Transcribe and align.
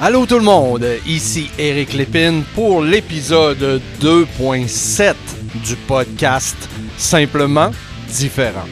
Allô 0.00 0.24
tout 0.26 0.38
le 0.38 0.44
monde, 0.44 0.86
ici 1.06 1.50
Eric 1.58 1.92
Lépine 1.92 2.42
pour 2.54 2.82
l'épisode 2.82 3.80
2.7 4.00 5.14
du 5.66 5.76
podcast 5.86 6.56
Simplement 6.96 7.70
différent. 8.08 8.66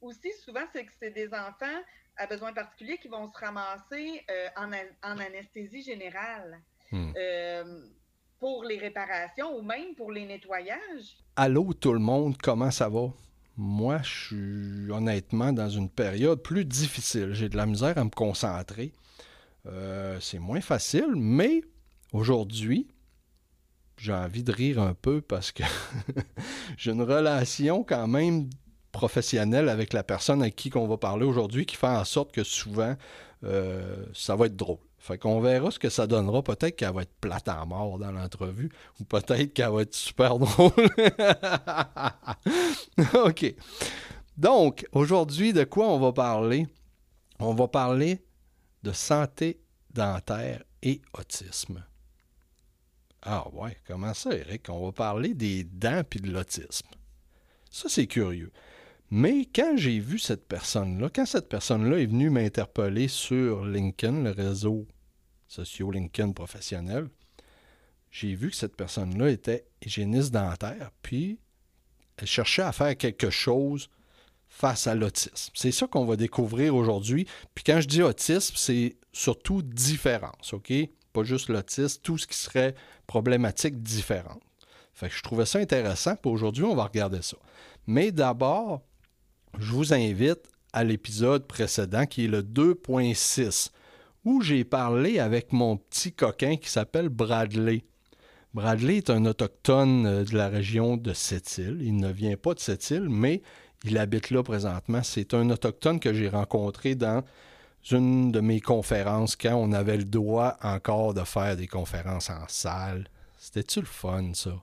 Aussi, 0.00 0.32
souvent, 0.44 0.60
c'est 0.72 0.84
que 0.84 0.92
c'est 1.00 1.10
des 1.10 1.28
enfants 1.28 1.80
à 2.16 2.26
besoins 2.26 2.52
particuliers 2.52 2.98
qui 2.98 3.08
vont 3.08 3.26
se 3.28 3.38
ramasser 3.38 4.24
euh, 4.30 4.48
en, 4.56 4.72
an- 4.72 4.92
en 5.02 5.18
anesthésie 5.18 5.82
générale 5.82 6.58
Hmm. 6.90 7.12
euh, 7.18 7.82
pour 8.38 8.64
les 8.64 8.78
réparations 8.78 9.56
ou 9.56 9.62
même 9.62 9.94
pour 9.96 10.12
les 10.12 10.26
nettoyages? 10.26 11.16
Allô 11.36 11.72
tout 11.72 11.92
le 11.92 11.98
monde, 11.98 12.36
comment 12.36 12.70
ça 12.70 12.88
va? 12.88 13.08
Moi, 13.56 14.00
je 14.02 14.26
suis 14.26 14.92
honnêtement 14.92 15.52
dans 15.52 15.68
une 15.68 15.90
période 15.90 16.42
plus 16.42 16.64
difficile. 16.64 17.32
J'ai 17.32 17.48
de 17.48 17.56
la 17.56 17.66
misère 17.66 17.98
à 17.98 18.04
me 18.04 18.10
concentrer. 18.10 18.92
Euh, 19.66 20.18
c'est 20.20 20.38
moins 20.38 20.60
facile, 20.60 21.14
mais 21.16 21.62
aujourd'hui, 22.12 22.86
j'ai 23.96 24.12
envie 24.12 24.44
de 24.44 24.52
rire 24.52 24.80
un 24.80 24.94
peu 24.94 25.20
parce 25.20 25.50
que 25.50 25.64
j'ai 26.76 26.92
une 26.92 27.02
relation 27.02 27.82
quand 27.82 28.06
même 28.06 28.48
professionnelle 28.92 29.68
avec 29.68 29.92
la 29.92 30.04
personne 30.04 30.40
avec 30.40 30.54
qui 30.54 30.70
on 30.76 30.86
va 30.86 30.96
parler 30.96 31.24
aujourd'hui 31.24 31.66
qui 31.66 31.76
fait 31.76 31.88
en 31.88 32.04
sorte 32.04 32.32
que 32.32 32.44
souvent, 32.44 32.96
euh, 33.44 34.06
ça 34.14 34.36
va 34.36 34.46
être 34.46 34.56
drôle. 34.56 34.78
Fait 34.98 35.16
qu'on 35.16 35.40
verra 35.40 35.70
ce 35.70 35.78
que 35.78 35.88
ça 35.88 36.06
donnera. 36.06 36.42
Peut-être 36.42 36.76
qu'elle 36.76 36.92
va 36.92 37.02
être 37.02 37.14
plate 37.20 37.48
en 37.48 37.66
mort 37.66 37.98
dans 37.98 38.10
l'entrevue 38.10 38.70
ou 39.00 39.04
peut-être 39.04 39.54
qu'elle 39.54 39.70
va 39.70 39.82
être 39.82 39.94
super 39.94 40.38
drôle. 40.38 40.72
OK. 43.14 43.54
Donc, 44.36 44.86
aujourd'hui, 44.92 45.52
de 45.52 45.64
quoi 45.64 45.88
on 45.88 45.98
va 45.98 46.12
parler? 46.12 46.66
On 47.38 47.54
va 47.54 47.68
parler 47.68 48.24
de 48.82 48.92
santé 48.92 49.60
dentaire 49.90 50.62
et 50.82 51.00
autisme. 51.16 51.84
Ah 53.22 53.48
ouais, 53.52 53.76
comment 53.86 54.14
ça, 54.14 54.34
Eric? 54.34 54.68
On 54.68 54.84
va 54.84 54.92
parler 54.92 55.34
des 55.34 55.64
dents 55.64 56.02
puis 56.08 56.20
de 56.20 56.30
l'autisme. 56.30 56.88
Ça, 57.70 57.88
c'est 57.88 58.06
curieux. 58.06 58.52
Mais 59.10 59.46
quand 59.46 59.74
j'ai 59.76 60.00
vu 60.00 60.18
cette 60.18 60.46
personne-là, 60.46 61.08
quand 61.14 61.24
cette 61.24 61.48
personne-là 61.48 61.98
est 61.98 62.06
venue 62.06 62.30
m'interpeller 62.30 63.08
sur 63.08 63.64
LinkedIn, 63.64 64.22
le 64.22 64.30
réseau 64.30 64.86
socio 65.46 65.90
LinkedIn 65.90 66.32
professionnel, 66.32 67.08
j'ai 68.10 68.34
vu 68.34 68.50
que 68.50 68.56
cette 68.56 68.76
personne-là 68.76 69.30
était 69.30 69.66
hygiéniste 69.82 70.32
dentaire, 70.32 70.90
puis 71.02 71.38
elle 72.16 72.26
cherchait 72.26 72.62
à 72.62 72.72
faire 72.72 72.96
quelque 72.96 73.30
chose 73.30 73.88
face 74.48 74.86
à 74.86 74.94
l'autisme. 74.94 75.52
C'est 75.54 75.72
ça 75.72 75.86
qu'on 75.86 76.04
va 76.04 76.16
découvrir 76.16 76.74
aujourd'hui. 76.74 77.26
Puis 77.54 77.64
quand 77.64 77.80
je 77.80 77.88
dis 77.88 78.02
autisme, 78.02 78.54
c'est 78.56 78.96
surtout 79.12 79.62
différence, 79.62 80.52
OK? 80.52 80.72
Pas 81.12 81.22
juste 81.22 81.48
l'autisme, 81.48 82.00
tout 82.02 82.18
ce 82.18 82.26
qui 82.26 82.36
serait 82.36 82.74
problématique 83.06 83.82
différente. 83.82 84.42
Fait 84.92 85.08
que 85.08 85.14
je 85.14 85.22
trouvais 85.22 85.46
ça 85.46 85.58
intéressant. 85.60 86.16
Puis 86.16 86.30
aujourd'hui, 86.30 86.64
on 86.64 86.74
va 86.74 86.84
regarder 86.84 87.22
ça. 87.22 87.36
Mais 87.86 88.10
d'abord, 88.10 88.82
je 89.58 89.72
vous 89.72 89.94
invite 89.94 90.40
à 90.72 90.84
l'épisode 90.84 91.46
précédent 91.46 92.06
qui 92.06 92.24
est 92.24 92.28
le 92.28 92.42
2.6 92.42 93.70
où 94.24 94.42
j'ai 94.42 94.64
parlé 94.64 95.18
avec 95.18 95.52
mon 95.52 95.76
petit 95.76 96.12
coquin 96.12 96.56
qui 96.56 96.68
s'appelle 96.68 97.08
Bradley. 97.08 97.84
Bradley 98.54 98.98
est 98.98 99.10
un 99.10 99.24
autochtone 99.24 100.06
euh, 100.06 100.24
de 100.24 100.36
la 100.36 100.48
région 100.48 100.96
de 100.96 101.12
Sept-Îles. 101.12 101.78
Il 101.80 101.96
ne 101.96 102.10
vient 102.10 102.36
pas 102.36 102.54
de 102.54 102.60
Sept-Îles, 102.60 103.08
mais 103.08 103.42
il 103.84 103.96
habite 103.98 104.30
là 104.30 104.42
présentement. 104.42 105.02
C'est 105.02 105.34
un 105.34 105.48
autochtone 105.50 106.00
que 106.00 106.12
j'ai 106.12 106.28
rencontré 106.28 106.94
dans 106.94 107.22
une 107.90 108.32
de 108.32 108.40
mes 108.40 108.60
conférences 108.60 109.36
quand 109.36 109.54
on 109.54 109.72
avait 109.72 109.96
le 109.96 110.04
droit 110.04 110.56
encore 110.62 111.14
de 111.14 111.24
faire 111.24 111.56
des 111.56 111.66
conférences 111.66 112.30
en 112.30 112.46
salle. 112.48 113.08
C'était-tu 113.38 113.80
le 113.80 113.86
fun, 113.86 114.32
ça? 114.34 114.62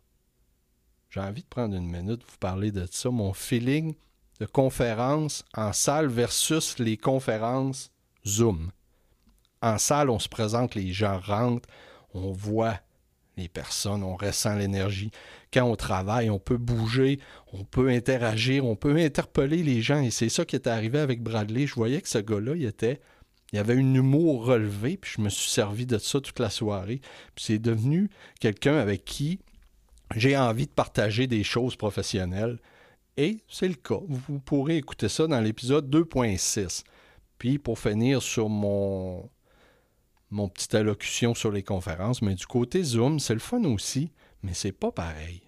J'ai 1.10 1.22
envie 1.22 1.44
de 1.44 1.48
prendre 1.48 1.76
une 1.76 1.90
minute 1.90 2.22
pour 2.22 2.32
vous 2.32 2.38
parler 2.40 2.72
de 2.72 2.86
ça. 2.92 3.10
Mon 3.10 3.34
feeling 3.34 3.96
de 4.40 4.46
conférence 4.46 5.44
en 5.56 5.74
salle 5.74 6.08
versus 6.08 6.78
les 6.80 6.98
conférences 6.98 7.92
Zoom. 8.28 8.72
En 9.62 9.78
salle, 9.78 10.10
on 10.10 10.20
se 10.20 10.30
présente, 10.30 10.76
les 10.76 10.94
gens 10.94 11.20
rentrent, 11.20 11.70
on 12.14 12.32
voit 12.32 12.80
les 13.38 13.50
personnes, 13.50 14.04
on 14.04 14.16
ressent 14.16 14.56
l'énergie. 14.56 15.12
Quand 15.54 15.66
on 15.66 15.76
travaille, 15.76 16.30
on 16.30 16.40
peut 16.40 16.58
bouger, 16.58 17.20
on 17.54 17.64
peut 17.64 17.90
interagir, 17.90 18.66
on 18.66 18.76
peut 18.76 18.96
interpeller 18.96 19.64
les 19.64 19.82
gens. 19.82 20.02
Et 20.02 20.12
c'est 20.12 20.30
ça 20.30 20.46
qui 20.46 20.56
est 20.56 20.68
arrivé 20.68 21.00
avec 21.00 21.22
Bradley. 21.22 21.68
Je 21.68 21.76
voyais 21.76 22.02
que 22.02 22.10
ce 22.10 22.18
gars-là, 22.18 22.56
il 22.56 22.66
était. 22.66 23.02
Il 23.54 23.60
avait 23.60 23.76
un 23.76 23.94
humour 23.94 24.46
relevé, 24.46 24.98
puis 24.98 25.12
je 25.16 25.22
me 25.22 25.30
suis 25.30 25.50
servi 25.50 25.86
de 25.86 25.98
ça 25.98 26.20
toute 26.20 26.40
la 26.40 26.50
soirée. 26.50 27.00
Puis 27.36 27.46
c'est 27.46 27.60
devenu 27.60 28.10
quelqu'un 28.40 28.78
avec 28.78 29.06
qui 29.06 29.40
j'ai 30.16 30.38
envie 30.38 30.66
de 30.66 30.72
partager 30.72 31.28
des 31.28 31.44
choses 31.44 31.76
professionnelles. 31.76 32.60
Et 33.18 33.40
c'est 33.48 33.68
le 33.68 33.76
cas. 33.76 34.00
Vous 34.08 34.40
pourrez 34.40 34.78
écouter 34.78 35.08
ça 35.10 35.28
dans 35.28 35.40
l'épisode 35.40 35.90
2.6. 35.90 36.84
Puis 37.38 37.60
pour 37.60 37.80
finir 37.80 38.22
sur 38.22 38.50
mon, 38.50 39.30
mon 40.32 40.50
petite 40.50 40.76
allocution 40.76 41.34
sur 41.34 41.52
les 41.52 41.64
conférences, 41.64 42.22
mais 42.22 42.36
du 42.36 42.46
côté 42.46 42.84
Zoom, 42.84 43.20
c'est 43.20 43.34
le 43.34 43.40
fun 43.40 43.64
aussi, 43.64 44.12
mais 44.44 44.54
c'est 44.54 44.72
pas 44.72 44.92
pareil. 44.92 45.42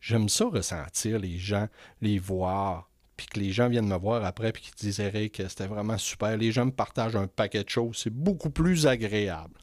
J'aime 0.00 0.28
ça 0.28 0.46
ressentir 0.46 1.18
les 1.18 1.38
gens, 1.38 1.66
les 2.00 2.18
voir, 2.18 2.88
puis 3.16 3.26
que 3.26 3.40
les 3.40 3.50
gens 3.50 3.68
viennent 3.68 3.88
me 3.88 3.98
voir 3.98 4.24
après 4.24 4.52
puis 4.52 4.62
qu'ils 4.62 4.74
disent 4.76 5.00
Eric, 5.00 5.42
c'était 5.48 5.66
vraiment 5.66 5.98
super. 5.98 6.36
Les 6.36 6.52
gens 6.52 6.66
me 6.66 6.70
partagent 6.70 7.16
un 7.16 7.26
paquet 7.26 7.64
de 7.64 7.68
choses, 7.68 7.96
c'est 7.96 8.14
beaucoup 8.14 8.50
plus 8.50 8.86
agréable. 8.86 9.58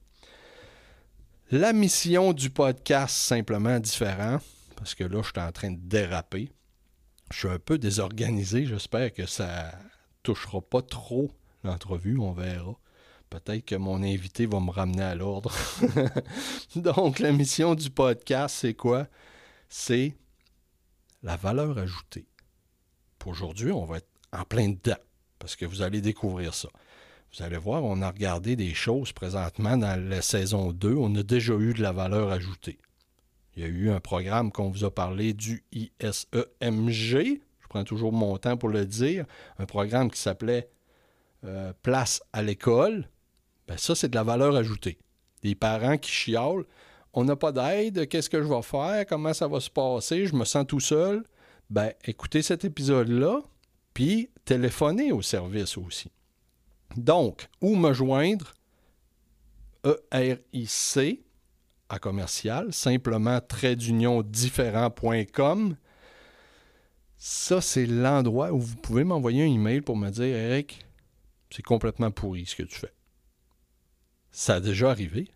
La 1.51 1.73
mission 1.73 2.33
du 2.33 2.49
podcast, 2.49 3.16
simplement 3.16 3.79
différent, 3.79 4.39
parce 4.75 4.93
que 4.93 5.03
là, 5.03 5.22
je 5.22 5.29
suis 5.29 5.47
en 5.47 5.51
train 5.51 5.72
de 5.72 5.79
déraper. 5.79 6.51
Je 7.31 7.40
suis 7.40 7.47
un 7.47 7.59
peu 7.59 7.78
désorganisé, 7.78 8.66
j'espère 8.66 9.12
que 9.13 9.25
ça 9.25 9.72
touchera 10.24 10.62
pas 10.62 10.81
trop 10.81 11.31
l'entrevue, 11.63 12.18
on 12.19 12.31
verra. 12.34 12.75
Peut-être 13.30 13.66
que 13.66 13.75
mon 13.75 14.03
invité 14.03 14.46
va 14.46 14.59
me 14.59 14.69
ramener 14.69 15.02
à 15.02 15.16
l'ordre. 15.16 15.52
Donc, 16.75 17.19
la 17.19 17.31
mission 17.31 17.74
du 17.75 17.90
podcast, 17.90 18.56
c'est 18.59 18.75
quoi? 18.75 19.08
C'est 19.68 20.16
la 21.24 21.35
valeur 21.35 21.78
ajoutée. 21.78 22.28
Pour 23.18 23.31
aujourd'hui, 23.31 23.72
on 23.72 23.85
va 23.85 23.97
être 23.97 24.09
en 24.31 24.44
plein 24.44 24.69
dedans, 24.69 25.02
parce 25.40 25.56
que 25.56 25.66
vous 25.66 25.81
allez 25.81 26.02
découvrir 26.02 26.53
ça. 26.53 26.69
Vous 27.34 27.44
allez 27.44 27.58
voir, 27.58 27.84
on 27.84 28.02
a 28.02 28.12
regardé 28.12 28.56
des 28.56 28.74
choses 28.74 29.12
présentement 29.12 29.75
dans 29.75 30.00
la 30.09 30.22
saison 30.22 30.72
2. 30.72 30.96
On 30.96 31.14
a 31.16 31.24
déjà 31.24 31.53
eu 31.56 31.74
de 31.74 31.81
la 31.81 31.91
valeur 31.91 32.31
ajoutée. 32.31 32.78
Il 33.55 33.63
y 33.63 33.66
a 33.66 33.69
eu 33.69 33.89
un 33.89 33.99
programme 33.99 34.51
qu'on 34.51 34.69
vous 34.69 34.83
a 34.83 34.93
parlé 34.93 35.33
du 35.33 35.63
ISEMG. 35.71 37.41
Je 37.59 37.67
prends 37.69 37.83
toujours 37.83 38.11
mon 38.11 38.38
temps 38.38 38.57
pour 38.57 38.69
le 38.69 38.85
dire. 38.85 39.25
Un 39.59 39.66
programme 39.66 40.11
qui 40.11 40.19
s'appelait 40.19 40.69
euh, 41.45 41.71
Place 41.81 42.21
à 42.33 42.41
l'école. 42.41 43.09
Ben 43.67 43.77
ça, 43.77 43.95
c'est 43.95 44.09
de 44.09 44.16
la 44.16 44.23
valeur 44.23 44.55
ajoutée. 44.55 44.97
Des 45.41 45.55
parents 45.55 45.97
qui 45.97 46.11
chiolent. 46.11 46.66
On 47.13 47.23
n'a 47.23 47.38
pas 47.38 47.53
d'aide. 47.53 48.09
Qu'est-ce 48.09 48.29
que 48.29 48.41
je 48.41 48.47
vais 48.47 48.61
faire? 48.61 49.05
Comment 49.05 49.33
ça 49.33 49.47
va 49.47 49.59
se 49.61 49.69
passer? 49.69 50.25
Je 50.25 50.35
me 50.35 50.43
sens 50.43 50.66
tout 50.67 50.81
seul. 50.81 51.23
Ben, 51.69 51.93
écoutez 52.03 52.41
cet 52.41 52.66
épisode-là, 52.66 53.41
puis 53.93 54.29
téléphonez 54.43 55.11
au 55.11 55.22
service 55.22 55.77
aussi. 55.77 56.11
Donc, 56.97 57.47
où 57.61 57.75
me 57.75 57.93
joindre? 57.93 58.53
ERIC 60.11 61.25
à 61.90 62.00
commercial, 62.00 62.73
simplement 62.73 63.40
trait 63.41 63.75
d'union 63.75 64.22
différent.com. 64.22 65.75
Ça, 67.17 67.61
c'est 67.61 67.85
l'endroit 67.85 68.52
où 68.52 68.59
vous 68.59 68.76
pouvez 68.76 69.03
m'envoyer 69.03 69.43
un 69.43 69.53
email 69.53 69.82
pour 69.82 69.97
me 69.97 70.09
dire 70.09 70.35
Eric, 70.35 70.85
c'est 71.49 71.64
complètement 71.64 72.11
pourri 72.11 72.46
ce 72.46 72.55
que 72.55 72.64
tu 72.64 72.78
fais. 72.78 72.93
Ça 74.32 74.55
a 74.55 74.59
déjà 74.59 74.90
arrivé. 74.90 75.29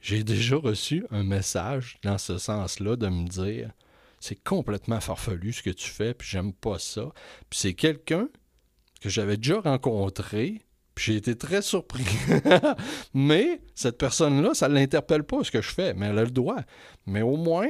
J'ai 0.00 0.22
déjà 0.22 0.56
reçu 0.56 1.06
un 1.10 1.24
message 1.24 1.98
dans 2.02 2.18
ce 2.18 2.38
sens-là 2.38 2.96
de 2.96 3.08
me 3.08 3.26
dire 3.26 3.72
c'est 4.20 4.42
complètement 4.42 5.00
farfelu 5.00 5.52
ce 5.52 5.62
que 5.62 5.70
tu 5.70 5.88
fais, 5.88 6.14
puis 6.14 6.28
j'aime 6.28 6.52
pas 6.52 6.78
ça. 6.78 7.12
Puis 7.50 7.58
c'est 7.58 7.74
quelqu'un 7.74 8.28
que 9.00 9.08
j'avais 9.08 9.36
déjà 9.36 9.60
rencontré, 9.60 10.62
puis 10.94 11.12
j'ai 11.12 11.16
été 11.16 11.36
très 11.36 11.62
surpris. 11.62 12.04
mais 13.14 13.60
cette 13.74 13.98
personne-là, 13.98 14.54
ça 14.54 14.68
ne 14.68 14.74
l'interpelle 14.74 15.24
pas 15.24 15.42
ce 15.42 15.50
que 15.50 15.60
je 15.60 15.70
fais, 15.70 15.94
mais 15.94 16.06
elle 16.06 16.18
a 16.18 16.24
le 16.24 16.30
droit. 16.30 16.60
Mais 17.06 17.22
au 17.22 17.36
moins, 17.36 17.68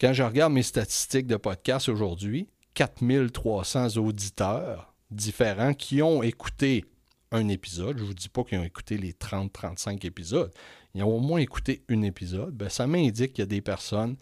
quand 0.00 0.12
je 0.12 0.22
regarde 0.22 0.52
mes 0.52 0.62
statistiques 0.62 1.26
de 1.26 1.36
podcast 1.36 1.88
aujourd'hui, 1.88 2.48
4300 2.74 3.96
auditeurs 3.96 4.94
différents 5.10 5.74
qui 5.74 6.02
ont 6.02 6.22
écouté 6.22 6.84
un 7.32 7.48
épisode. 7.48 7.98
Je 7.98 8.02
ne 8.02 8.08
vous 8.08 8.14
dis 8.14 8.28
pas 8.28 8.44
qu'ils 8.44 8.58
ont 8.58 8.64
écouté 8.64 8.98
les 8.98 9.12
30-35 9.12 10.06
épisodes. 10.06 10.52
Ils 10.94 11.02
ont 11.02 11.16
au 11.16 11.20
moins 11.20 11.40
écouté 11.40 11.82
un 11.88 12.02
épisode. 12.02 12.54
Ben, 12.54 12.68
ça 12.68 12.86
m'indique 12.86 13.32
qu'il 13.32 13.42
y 13.42 13.42
a 13.42 13.46
des 13.46 13.60
personnes 13.60 14.16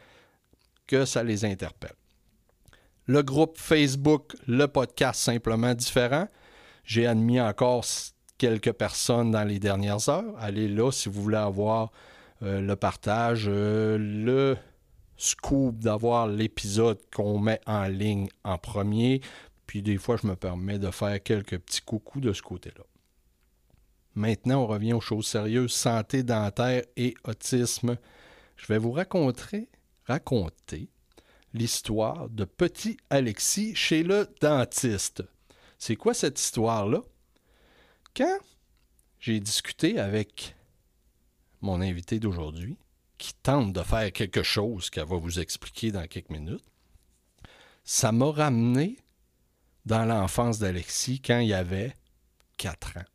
que 0.86 1.04
ça 1.04 1.22
les 1.22 1.44
interpelle. 1.44 1.94
Le 3.06 3.22
groupe 3.22 3.58
Facebook, 3.58 4.34
le 4.46 4.66
podcast 4.66 5.20
simplement 5.20 5.74
différent. 5.74 6.28
J'ai 6.84 7.06
admis 7.06 7.40
encore 7.40 7.84
quelques 8.38 8.72
personnes 8.72 9.30
dans 9.30 9.44
les 9.44 9.58
dernières 9.58 10.08
heures. 10.08 10.34
Allez 10.38 10.68
là 10.68 10.90
si 10.90 11.08
vous 11.08 11.22
voulez 11.22 11.36
avoir 11.36 11.92
euh, 12.42 12.60
le 12.60 12.76
partage, 12.76 13.46
euh, 13.48 13.96
le 13.98 14.56
scoop 15.16 15.78
d'avoir 15.78 16.26
l'épisode 16.26 16.98
qu'on 17.14 17.38
met 17.38 17.60
en 17.66 17.84
ligne 17.84 18.28
en 18.44 18.58
premier. 18.58 19.20
Puis 19.66 19.82
des 19.82 19.96
fois, 19.96 20.16
je 20.20 20.26
me 20.26 20.36
permets 20.36 20.78
de 20.78 20.90
faire 20.90 21.22
quelques 21.22 21.58
petits 21.58 21.80
coucous 21.80 22.20
de 22.20 22.32
ce 22.32 22.42
côté-là. 22.42 22.84
Maintenant, 24.14 24.62
on 24.62 24.66
revient 24.66 24.92
aux 24.92 25.00
choses 25.00 25.26
sérieuses, 25.26 25.72
santé 25.72 26.22
dentaire 26.22 26.82
et 26.96 27.14
autisme. 27.24 27.96
Je 28.56 28.66
vais 28.66 28.78
vous 28.78 28.92
raconter, 28.92 29.68
raconter 30.04 30.88
l'histoire 31.52 32.28
de 32.28 32.44
petit 32.44 32.96
Alexis 33.10 33.74
chez 33.74 34.02
le 34.02 34.28
dentiste. 34.40 35.22
C'est 35.86 35.96
quoi 35.96 36.14
cette 36.14 36.40
histoire-là? 36.40 37.02
Quand 38.16 38.38
j'ai 39.20 39.38
discuté 39.38 39.98
avec 39.98 40.56
mon 41.60 41.82
invité 41.82 42.18
d'aujourd'hui, 42.18 42.78
qui 43.18 43.34
tente 43.34 43.74
de 43.74 43.82
faire 43.82 44.10
quelque 44.10 44.42
chose 44.42 44.88
qu'elle 44.88 45.04
va 45.04 45.18
vous 45.18 45.40
expliquer 45.40 45.92
dans 45.92 46.06
quelques 46.06 46.30
minutes, 46.30 46.64
ça 47.84 48.12
m'a 48.12 48.30
ramené 48.30 48.96
dans 49.84 50.06
l'enfance 50.06 50.58
d'Alexis 50.58 51.20
quand 51.20 51.40
il 51.40 51.52
avait 51.52 51.94
4 52.56 52.96
ans, 52.96 53.10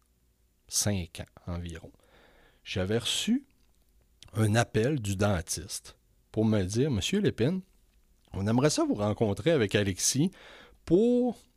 5 0.68 1.22
ans 1.22 1.52
environ. 1.52 1.92
J'avais 2.64 3.00
reçu 3.00 3.48
un 4.34 4.54
appel 4.54 5.00
du 5.00 5.16
dentiste 5.16 5.98
pour 6.32 6.46
me 6.46 6.62
dire 6.62 6.92
Monsieur 6.92 7.20
Lépine, 7.20 7.62
on 8.34 8.46
aimerait 8.46 8.70
ça 8.70 8.84
vous 8.84 8.94
rencontrer 8.94 9.50
avec 9.50 9.74
Alexis 9.74 10.30
pour 10.86 11.49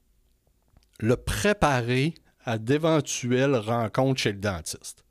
le 1.01 1.17
préparer 1.17 2.15
à 2.45 2.59
d'éventuelles 2.59 3.57
rencontres 3.57 4.21
chez 4.21 4.33
le 4.33 4.39
dentiste. 4.39 5.05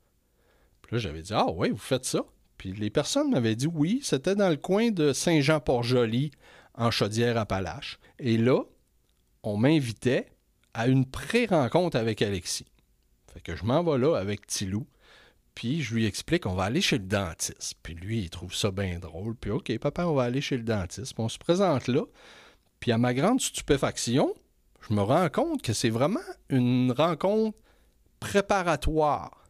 Puis 0.82 0.96
là, 0.96 0.98
j'avais 0.98 1.22
dit 1.22 1.32
Ah 1.34 1.50
oui, 1.50 1.70
vous 1.70 1.76
faites 1.76 2.04
ça? 2.04 2.24
Puis 2.58 2.72
les 2.72 2.90
personnes 2.90 3.30
m'avaient 3.30 3.56
dit 3.56 3.66
oui, 3.66 4.00
c'était 4.02 4.36
dans 4.36 4.48
le 4.48 4.56
coin 4.56 4.90
de 4.90 5.12
Saint-Jean-Port-Joli, 5.12 6.30
en 6.74 6.90
Chaudière-Appalaches. 6.90 7.98
Et 8.18 8.36
là, 8.36 8.62
on 9.42 9.56
m'invitait 9.56 10.26
à 10.74 10.86
une 10.86 11.04
pré-rencontre 11.04 11.96
avec 11.96 12.22
Alexis. 12.22 12.66
Fait 13.32 13.40
que 13.40 13.56
je 13.56 13.64
m'en 13.64 13.82
vais 13.82 13.98
là 13.98 14.16
avec 14.16 14.46
Tilou. 14.46 14.86
Puis 15.54 15.82
je 15.82 15.94
lui 15.94 16.06
explique, 16.06 16.46
on 16.46 16.54
va 16.54 16.64
aller 16.64 16.80
chez 16.80 16.98
le 16.98 17.04
dentiste. 17.04 17.74
Puis 17.82 17.94
lui, 17.94 18.20
il 18.20 18.30
trouve 18.30 18.54
ça 18.54 18.70
bien 18.70 18.98
drôle. 18.98 19.34
Puis 19.34 19.50
OK, 19.50 19.76
papa, 19.78 20.06
on 20.06 20.14
va 20.14 20.22
aller 20.24 20.40
chez 20.40 20.56
le 20.56 20.62
dentiste. 20.62 21.14
Puis 21.14 21.22
on 21.22 21.28
se 21.28 21.38
présente 21.38 21.88
là. 21.88 22.04
Puis 22.80 22.92
à 22.92 22.98
ma 22.98 23.12
grande 23.12 23.40
stupéfaction, 23.40 24.34
je 24.88 24.94
me 24.94 25.02
rends 25.02 25.28
compte 25.28 25.62
que 25.62 25.72
c'est 25.72 25.90
vraiment 25.90 26.20
une 26.48 26.92
rencontre 26.92 27.56
préparatoire 28.20 29.44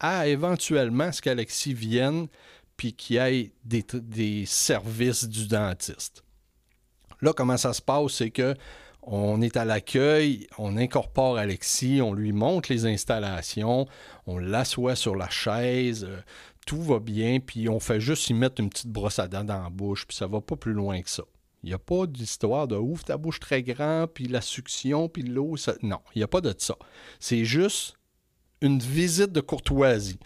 à 0.00 0.26
éventuellement 0.26 1.12
ce 1.12 1.22
qu'Alexis 1.22 1.74
vienne 1.74 2.28
puis 2.76 2.92
qu'il 2.92 3.16
ait 3.16 3.52
des, 3.64 3.84
des 3.92 4.46
services 4.46 5.28
du 5.28 5.46
dentiste. 5.46 6.24
Là, 7.20 7.32
comment 7.32 7.56
ça 7.56 7.72
se 7.72 7.80
passe, 7.80 8.12
c'est 8.12 8.30
que 8.30 8.54
on 9.06 9.42
est 9.42 9.56
à 9.56 9.64
l'accueil, 9.66 10.46
on 10.58 10.78
incorpore 10.78 11.36
Alexis, 11.36 12.00
on 12.00 12.14
lui 12.14 12.32
montre 12.32 12.72
les 12.72 12.86
installations, 12.86 13.86
on 14.26 14.38
l'assoit 14.38 14.96
sur 14.96 15.14
la 15.14 15.28
chaise, 15.28 16.06
euh, 16.08 16.20
tout 16.66 16.82
va 16.82 16.98
bien, 17.00 17.38
puis 17.40 17.68
on 17.68 17.80
fait 17.80 18.00
juste 18.00 18.30
y 18.30 18.34
mettre 18.34 18.62
une 18.62 18.70
petite 18.70 18.88
brosse 18.88 19.18
à 19.18 19.28
dents 19.28 19.44
dans 19.44 19.62
la 19.62 19.68
bouche, 19.68 20.06
puis 20.06 20.16
ça 20.16 20.26
va 20.26 20.40
pas 20.40 20.56
plus 20.56 20.72
loin 20.72 21.02
que 21.02 21.10
ça. 21.10 21.22
Il 21.64 21.68
n'y 21.68 21.74
a 21.74 21.78
pas 21.78 22.06
d'histoire 22.06 22.68
de 22.68 22.76
ouf 22.76 23.06
ta 23.06 23.16
bouche 23.16 23.40
très 23.40 23.62
grande, 23.62 24.10
puis 24.12 24.28
la 24.28 24.42
succion, 24.42 25.08
puis 25.08 25.22
l'eau. 25.22 25.56
Non, 25.82 26.00
il 26.14 26.18
n'y 26.18 26.22
a 26.22 26.28
pas 26.28 26.42
de 26.42 26.54
ça. 26.58 26.76
C'est 27.18 27.46
juste 27.46 27.94
une 28.60 28.80
visite 28.80 29.32
de 29.32 29.40
courtoisie. 29.40 30.18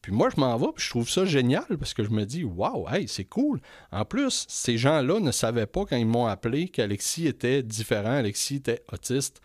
Puis 0.00 0.12
moi, 0.12 0.30
je 0.34 0.40
m'en 0.40 0.56
vais, 0.56 0.68
puis 0.74 0.82
je 0.82 0.88
trouve 0.88 1.10
ça 1.10 1.26
génial 1.26 1.66
parce 1.78 1.92
que 1.92 2.02
je 2.02 2.08
me 2.08 2.24
dis, 2.24 2.44
waouh, 2.44 2.88
hey, 2.88 3.08
c'est 3.08 3.26
cool. 3.26 3.60
En 3.92 4.06
plus, 4.06 4.46
ces 4.48 4.78
gens-là 4.78 5.20
ne 5.20 5.32
savaient 5.32 5.66
pas 5.66 5.84
quand 5.84 5.96
ils 5.96 6.06
m'ont 6.06 6.26
appelé 6.26 6.68
qu'Alexis 6.68 7.26
était 7.26 7.62
différent, 7.62 8.12
Alexis 8.12 8.56
était 8.56 8.82
autiste. 8.90 9.42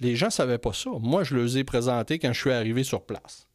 Les 0.00 0.16
gens 0.16 0.26
ne 0.26 0.32
savaient 0.32 0.58
pas 0.58 0.74
ça. 0.74 0.90
Moi, 1.00 1.24
je 1.24 1.34
les 1.34 1.58
ai 1.58 1.64
présentés 1.64 2.18
quand 2.18 2.34
je 2.34 2.40
suis 2.40 2.52
arrivé 2.52 2.84
sur 2.84 3.06
place. 3.06 3.48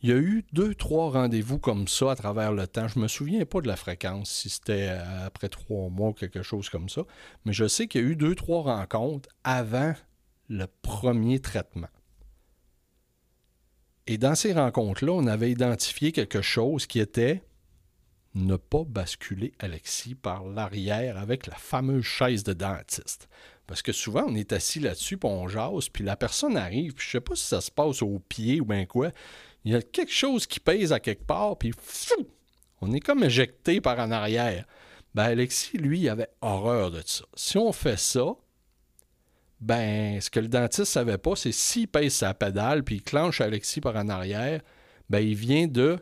Il 0.00 0.10
y 0.10 0.12
a 0.12 0.16
eu 0.16 0.44
deux, 0.52 0.74
trois 0.74 1.10
rendez-vous 1.10 1.58
comme 1.58 1.88
ça 1.88 2.12
à 2.12 2.14
travers 2.14 2.52
le 2.52 2.68
temps. 2.68 2.86
Je 2.86 2.98
ne 2.98 3.02
me 3.02 3.08
souviens 3.08 3.44
pas 3.44 3.60
de 3.60 3.66
la 3.66 3.74
fréquence, 3.74 4.30
si 4.30 4.48
c'était 4.48 4.96
après 5.24 5.48
trois 5.48 5.88
mois 5.88 6.10
ou 6.10 6.12
quelque 6.12 6.42
chose 6.42 6.68
comme 6.68 6.88
ça. 6.88 7.02
Mais 7.44 7.52
je 7.52 7.66
sais 7.66 7.88
qu'il 7.88 8.02
y 8.02 8.04
a 8.04 8.06
eu 8.06 8.16
deux, 8.16 8.36
trois 8.36 8.62
rencontres 8.62 9.28
avant 9.42 9.94
le 10.48 10.66
premier 10.82 11.40
traitement. 11.40 11.88
Et 14.06 14.18
dans 14.18 14.36
ces 14.36 14.52
rencontres-là, 14.52 15.12
on 15.12 15.26
avait 15.26 15.50
identifié 15.50 16.12
quelque 16.12 16.42
chose 16.42 16.86
qui 16.86 17.00
était 17.00 17.42
ne 18.34 18.56
pas 18.56 18.84
basculer 18.84 19.52
Alexis 19.58 20.14
par 20.14 20.44
l'arrière 20.44 21.18
avec 21.18 21.46
la 21.46 21.56
fameuse 21.56 22.04
chaise 22.04 22.44
de 22.44 22.52
dentiste. 22.52 23.28
Parce 23.66 23.82
que 23.82 23.92
souvent, 23.92 24.24
on 24.26 24.34
est 24.34 24.52
assis 24.52 24.80
là-dessus, 24.80 25.18
puis 25.18 25.28
on 25.28 25.48
jase, 25.48 25.88
puis 25.90 26.04
la 26.04 26.16
personne 26.16 26.56
arrive, 26.56 26.94
puis 26.94 27.04
je 27.04 27.10
sais 27.10 27.20
pas 27.20 27.34
si 27.34 27.44
ça 27.44 27.60
se 27.60 27.70
passe 27.70 28.00
au 28.00 28.18
pied 28.18 28.60
ou 28.60 28.64
bien 28.64 28.86
quoi. 28.86 29.10
Il 29.64 29.72
y 29.72 29.74
a 29.74 29.82
quelque 29.82 30.12
chose 30.12 30.46
qui 30.46 30.60
pèse 30.60 30.92
à 30.92 31.00
quelque 31.00 31.24
part, 31.24 31.58
puis 31.58 31.72
fou, 31.76 32.26
on 32.80 32.92
est 32.92 33.00
comme 33.00 33.24
éjecté 33.24 33.80
par 33.80 33.98
en 33.98 34.10
arrière. 34.10 34.64
Ben 35.14 35.24
Alexis, 35.24 35.78
lui, 35.78 36.00
il 36.00 36.08
avait 36.08 36.30
horreur 36.40 36.90
de 36.90 37.02
ça. 37.04 37.24
Si 37.34 37.58
on 37.58 37.72
fait 37.72 37.98
ça, 37.98 38.36
ben, 39.60 40.20
ce 40.20 40.30
que 40.30 40.40
le 40.40 40.48
dentiste 40.48 40.92
savait 40.92 41.18
pas, 41.18 41.34
c'est 41.34 41.52
s'il 41.52 41.88
pèse 41.88 42.14
sa 42.14 42.34
pédale 42.34 42.84
puis 42.84 42.96
il 42.96 43.02
clenche 43.02 43.40
Alexis 43.40 43.80
par 43.80 43.96
en 43.96 44.08
arrière, 44.08 44.60
ben, 45.10 45.18
il 45.18 45.34
vient 45.34 45.66
de 45.66 45.98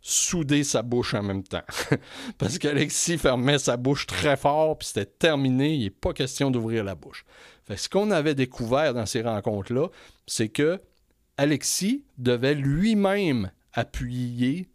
souder 0.00 0.64
sa 0.64 0.82
bouche 0.82 1.14
en 1.14 1.22
même 1.22 1.42
temps. 1.42 1.64
Parce 2.38 2.58
qu'Alexis 2.58 3.18
fermait 3.18 3.58
sa 3.58 3.76
bouche 3.76 4.06
très 4.06 4.36
fort, 4.36 4.78
puis 4.78 4.88
c'était 4.88 5.06
terminé, 5.06 5.74
il 5.74 5.84
n'est 5.84 5.90
pas 5.90 6.12
question 6.12 6.50
d'ouvrir 6.50 6.84
la 6.84 6.94
bouche. 6.94 7.24
Fait 7.64 7.76
ce 7.76 7.88
qu'on 7.88 8.10
avait 8.10 8.34
découvert 8.34 8.94
dans 8.94 9.06
ces 9.06 9.22
rencontres-là, 9.22 9.88
c'est 10.26 10.48
que 10.48 10.80
Alexis 11.38 12.04
devait 12.18 12.54
lui-même 12.54 13.50
appuyer 13.72 14.68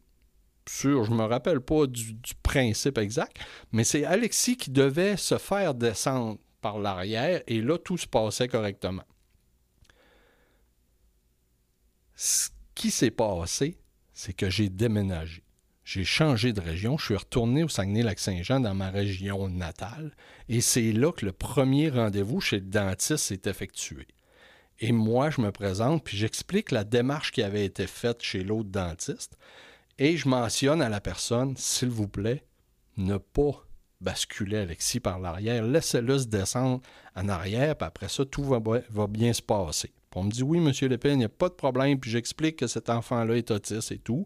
sur, 0.68 1.04
je 1.04 1.12
me 1.12 1.24
rappelle 1.24 1.60
pas 1.60 1.88
du 1.88 2.16
principe 2.42 2.98
exact, 2.98 3.38
mais 3.74 3.84
c'est 3.84 4.06
Alexis 4.06 4.56
qui 4.56 4.72
devait 4.72 5.18
se 5.18 5.38
faire 5.38 5.76
descendre 5.76 6.40
par 6.62 6.80
l'arrière 6.80 7.44
et 7.48 7.62
là, 7.62 7.78
tout 7.78 7.98
se 7.98 8.08
passait 8.08 8.48
correctement. 8.48 9.04
Ce 12.16 12.50
qui 12.74 12.92
s'est 12.92 13.12
passé, 13.12 13.78
c'est 14.14 14.34
que 14.34 14.50
j'ai 14.50 14.70
déménagé. 14.70 15.44
J'ai 15.84 16.06
changé 16.06 16.54
de 16.54 16.62
région. 16.62 16.98
Je 16.98 17.06
suis 17.06 17.16
retourné 17.16 17.64
au 17.64 17.68
Saguenay-Lac-Saint-Jean 17.68 18.62
dans 18.62 18.74
ma 18.74 18.90
région 18.90 19.50
natale. 19.50 20.16
Et 20.48 20.62
c'est 20.62 20.94
là 20.94 21.12
que 21.12 21.26
le 21.26 21.34
premier 21.34 21.90
rendez-vous 21.90 22.40
chez 22.40 22.62
le 22.62 22.68
dentiste 22.68 23.18
s'est 23.18 23.42
effectué. 23.46 24.08
Et 24.86 24.92
moi, 24.92 25.30
je 25.30 25.40
me 25.40 25.50
présente, 25.54 26.04
puis 26.04 26.18
j'explique 26.18 26.70
la 26.70 26.84
démarche 26.84 27.32
qui 27.32 27.42
avait 27.42 27.64
été 27.64 27.88
faite 27.88 28.22
chez 28.22 28.44
l'autre 28.44 28.68
dentiste. 28.68 29.38
Et 29.98 30.18
je 30.18 30.28
mentionne 30.28 30.82
à 30.82 30.90
la 30.90 31.00
personne, 31.00 31.56
s'il 31.56 31.88
vous 31.88 32.10
plaît, 32.10 32.44
ne 32.98 33.16
pas 33.16 33.66
basculer 34.02 34.58
Alexis 34.58 35.00
par 35.00 35.20
l'arrière. 35.20 35.64
Laissez-le 35.64 36.20
se 36.20 36.26
descendre 36.26 36.82
en 37.16 37.30
arrière, 37.30 37.78
puis 37.78 37.88
après 37.88 38.10
ça, 38.10 38.26
tout 38.26 38.44
va, 38.44 39.08
bien 39.08 39.32
se 39.32 39.42
passer. 39.42 39.94
Puis 40.12 40.20
on 40.20 40.24
me 40.24 40.32
dit 40.32 40.44
oui, 40.44 40.60
monsieur 40.60 40.90
Lépine, 40.90 41.12
il 41.12 41.18
n'y 41.20 41.24
a 41.24 41.30
pas 41.30 41.48
de 41.48 41.54
problème, 41.54 41.98
puis 41.98 42.12
j'explique 42.12 42.58
que 42.58 42.68
cet 42.68 42.90
enfant-là 42.90 43.38
est 43.38 43.52
autiste 43.52 43.94
et 43.94 44.00
tout. 44.00 44.26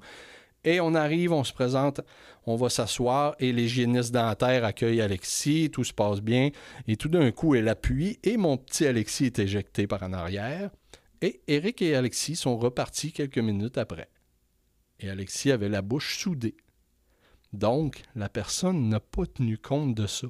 Et 0.63 0.81
on 0.81 0.95
arrive, 0.95 1.31
on 1.31 1.43
se 1.43 1.53
présente, 1.53 2.01
on 2.45 2.55
va 2.55 2.69
s'asseoir 2.69 3.35
et 3.39 3.51
l'hygiéniste 3.51 4.13
dentaire 4.13 4.65
accueille 4.65 5.01
Alexis, 5.01 5.69
tout 5.71 5.83
se 5.83 5.93
passe 5.93 6.21
bien. 6.21 6.49
Et 6.87 6.97
tout 6.97 7.09
d'un 7.09 7.31
coup, 7.31 7.55
elle 7.55 7.69
appuie 7.69 8.19
et 8.23 8.37
mon 8.37 8.57
petit 8.57 8.85
Alexis 8.85 9.25
est 9.25 9.39
éjecté 9.39 9.87
par 9.87 10.03
en 10.03 10.13
arrière. 10.13 10.71
Et 11.21 11.41
Eric 11.47 11.81
et 11.81 11.95
Alexis 11.95 12.35
sont 12.35 12.57
repartis 12.57 13.11
quelques 13.11 13.37
minutes 13.37 13.77
après. 13.77 14.09
Et 14.99 15.09
Alexis 15.09 15.51
avait 15.51 15.69
la 15.69 15.81
bouche 15.81 16.17
soudée. 16.19 16.57
Donc, 17.53 18.03
la 18.15 18.29
personne 18.29 18.89
n'a 18.89 18.99
pas 18.99 19.25
tenu 19.25 19.57
compte 19.57 19.95
de 19.95 20.05
ça. 20.05 20.27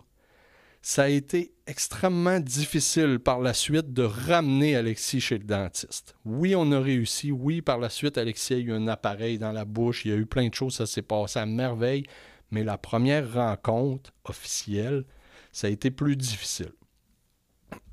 Ça 0.90 1.04
a 1.04 1.10
été 1.10 1.52
extrêmement 1.66 2.40
difficile 2.40 3.20
par 3.20 3.42
la 3.42 3.54
suite 3.54 3.92
de 3.92 4.04
ramener 4.04 4.78
Alexis 4.78 5.20
chez 5.20 5.38
le 5.38 5.44
dentiste. 5.44 6.16
Oui, 6.24 6.56
on 6.56 6.72
a 6.72 6.80
réussi. 6.80 7.30
Oui, 7.30 7.62
par 7.62 7.78
la 7.78 7.90
suite, 7.90 8.18
Alexis 8.18 8.54
a 8.54 8.58
eu 8.58 8.72
un 8.72 8.88
appareil 8.88 9.38
dans 9.38 9.52
la 9.52 9.66
bouche. 9.66 10.06
Il 10.06 10.12
y 10.12 10.14
a 10.14 10.18
eu 10.18 10.26
plein 10.26 10.48
de 10.48 10.54
choses. 10.54 10.76
Ça 10.76 10.86
s'est 10.86 11.02
passé 11.02 11.40
à 11.40 11.46
merveille. 11.46 12.06
Mais 12.52 12.64
la 12.64 12.78
première 12.78 13.34
rencontre 13.34 14.14
officielle, 14.24 15.04
ça 15.52 15.68
a 15.68 15.72
été 15.72 15.92
plus 15.92 16.16
difficile. 16.16 16.72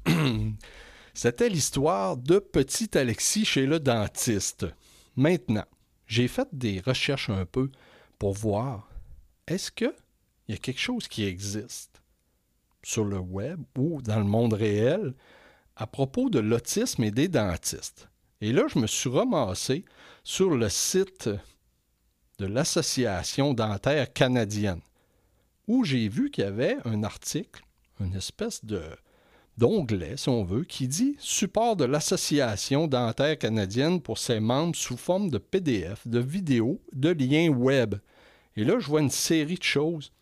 C'était 1.15 1.49
l'histoire 1.49 2.17
de 2.17 2.39
petit 2.39 2.97
Alexis 2.97 3.45
chez 3.45 3.67
le 3.67 3.81
dentiste. 3.81 4.67
Maintenant, 5.17 5.67
j'ai 6.07 6.29
fait 6.29 6.47
des 6.53 6.79
recherches 6.79 7.29
un 7.29 7.45
peu 7.45 7.73
pour 8.21 8.35
voir 8.35 8.89
est-ce 9.49 9.73
que 9.73 9.93
il 10.47 10.53
y 10.53 10.55
a 10.55 10.59
quelque 10.59 10.81
chose 10.81 11.09
qui 11.09 11.25
existe? 11.25 12.04
Sur 12.85 13.05
le 13.05 13.19
web 13.19 13.61
ou 13.77 14.01
dans 14.03 14.19
le 14.19 14.25
monde 14.25 14.55
réel 14.55 15.15
à 15.77 15.87
propos 15.87 16.31
de 16.31 16.39
l'autisme 16.39 17.03
et 17.03 17.11
des 17.11 17.29
dentistes. 17.29 18.09
Et 18.41 18.53
là, 18.53 18.65
je 18.69 18.79
me 18.79 18.87
suis 18.87 19.11
ramassé 19.11 19.85
sur 20.23 20.51
le 20.51 20.69
site 20.69 21.31
de 22.39 22.47
l'Association 22.47 23.55
dentaire 23.55 24.13
canadienne, 24.13 24.81
où 25.67 25.85
j'ai 25.85 26.09
vu 26.09 26.31
qu'il 26.31 26.45
y 26.45 26.47
avait 26.47 26.77
un 26.85 27.03
article, 27.05 27.63
une 28.01 28.15
espèce 28.15 28.65
de 28.65 28.83
d'onglet, 29.57 30.17
si 30.17 30.29
on 30.29 30.43
veut, 30.43 30.65
qui 30.65 30.89
dit 30.89 31.17
Support 31.21 31.77
de 31.77 31.85
l'Association 31.85 32.89
dentaire 32.89 33.39
canadienne 33.39 34.01
pour 34.01 34.19
ses 34.19 34.41
membres 34.41 34.75
sous 34.75 34.97
forme 34.97 35.31
de 35.31 35.39
PDF, 35.39 36.07
de 36.07 36.19
vidéos, 36.19 36.81
de 36.93 37.11
liens 37.11 37.49
web. 37.49 37.95
Et 38.57 38.65
là, 38.65 38.79
je 38.79 38.87
vois 38.89 39.01
une 39.01 39.11
série 39.11 39.55
de 39.55 39.63
choses 39.63 40.13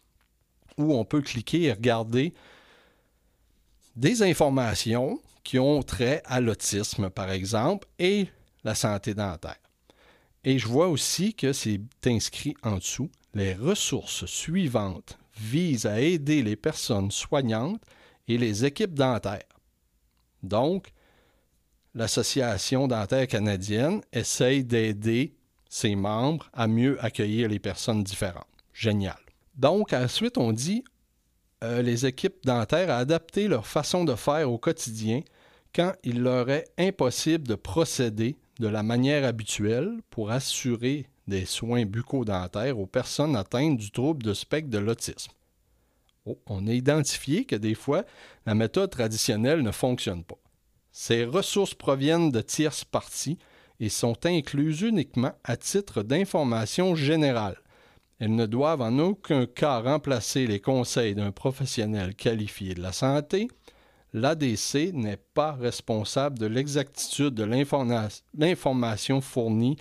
où 0.79 0.95
on 0.95 1.05
peut 1.05 1.23
cliquer 1.23 1.63
et 1.63 1.73
regarder 1.73 2.35
des 3.97 4.23
informations 4.23 5.21
qui 5.45 5.59
ont 5.59 5.83
trait 5.83 6.23
à 6.25 6.41
l'autisme, 6.41 7.11
par 7.11 7.31
exemple, 7.31 7.89
et 7.99 8.29
la 8.65 8.75
santé 8.75 9.15
dentaire. 9.15 9.57
Et 10.45 10.59
je 10.59 10.67
vois 10.67 10.89
aussi 10.89 11.35
que 11.35 11.53
c'est 11.53 11.81
inscrit 12.07 12.55
en 12.63 12.77
dessous. 12.77 13.11
Les 13.35 13.55
ressources 13.55 14.27
suivantes 14.27 15.19
visent 15.39 15.87
à 15.87 16.01
aider 16.01 16.43
les 16.43 16.57
personnes 16.57 17.11
soignantes 17.11 17.83
et 18.29 18.39
les 18.39 18.65
équipes 18.65 18.95
dentaires. 18.95 19.43
Donc, 20.43 20.93
l'Association 21.95 22.89
dentaire 22.89 23.27
canadienne 23.27 24.01
essaye 24.13 24.65
d'aider 24.65 25.35
ses 25.69 25.95
membres 25.95 26.51
à 26.53 26.67
mieux 26.67 27.03
accueillir 27.05 27.49
les 27.49 27.59
personnes 27.59 28.03
différentes. 28.03 28.47
Génial. 28.73 29.19
Donc, 29.55 29.93
ensuite, 29.93 30.39
on 30.39 30.53
dit 30.53 30.85
euh, 31.63 31.83
les 31.83 32.07
équipes 32.07 32.45
dentaires 32.45 32.91
à 32.91 32.99
adapter 32.99 33.49
leur 33.49 33.67
façon 33.67 34.05
de 34.05 34.15
faire 34.15 34.51
au 34.51 34.59
quotidien 34.59 35.23
quand 35.75 35.93
il 36.05 36.23
leur 36.23 36.51
est 36.51 36.69
impossible 36.79 37.47
de 37.47 37.55
procéder 37.55 38.37
de 38.59 38.69
la 38.69 38.83
manière 38.83 39.25
habituelle 39.25 40.01
pour 40.11 40.31
assurer 40.31 41.07
des 41.29 41.47
soins 41.47 41.85
bucco-dentaires 41.85 42.79
aux 42.79 42.87
personnes 42.87 43.37
atteintes 43.37 43.79
du 43.79 43.91
trouble 43.91 44.23
de 44.23 44.35
spectre 44.35 44.71
de 44.71 44.79
l'autisme. 44.79 45.33
Oh, 46.27 46.39
on 46.47 46.67
a 46.67 46.73
identifié 46.73 47.45
que 47.45 47.57
des 47.57 47.75
fois, 47.75 48.05
la 48.47 48.55
méthode 48.55 48.91
traditionnelle 48.91 49.63
ne 49.63 49.71
fonctionne 49.71 50.25
pas. 50.25 50.39
Ces 50.93 51.25
ressources 51.25 51.75
proviennent 51.75 52.31
de 52.31 52.43
tierces 52.43 52.85
parties 52.85 53.39
et 53.81 53.89
sont 53.89 54.27
incluses 54.27 54.83
uniquement 54.83 55.33
à 55.43 55.57
titre 55.57 56.03
d'information 56.03 56.95
générale. 56.95 57.57
Elles 58.19 58.35
ne 58.35 58.47
doivent 58.47 58.83
en 58.83 58.99
aucun 58.99 59.47
cas 59.47 59.81
remplacer 59.81 60.47
les 60.47 60.61
conseils 60.61 61.15
d'un 61.15 61.33
professionnel 61.33 62.15
qualifié 62.15 62.75
de 62.75 62.83
la 62.83 62.93
santé. 62.93 63.49
L'ADC 64.13 64.93
n'est 64.93 65.17
pas 65.17 65.53
responsable 65.53 66.39
de 66.39 66.47
l'exactitude 66.47 67.35
de 67.35 67.45
l'information 68.35 69.21
fournie 69.21 69.77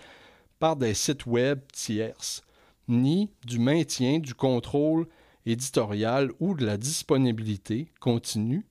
par 0.58 0.76
des 0.76 0.94
sites 0.94 1.26
web 1.26 1.60
tierces, 1.72 2.42
ni 2.88 3.30
du 3.44 3.58
maintien 3.58 4.18
du 4.18 4.34
contrôle 4.34 5.06
éditoriale 5.44 6.30
ou 6.40 6.54
de 6.54 6.64
la 6.64 6.76
disponibilité 6.76 7.88
continue, 8.00 8.64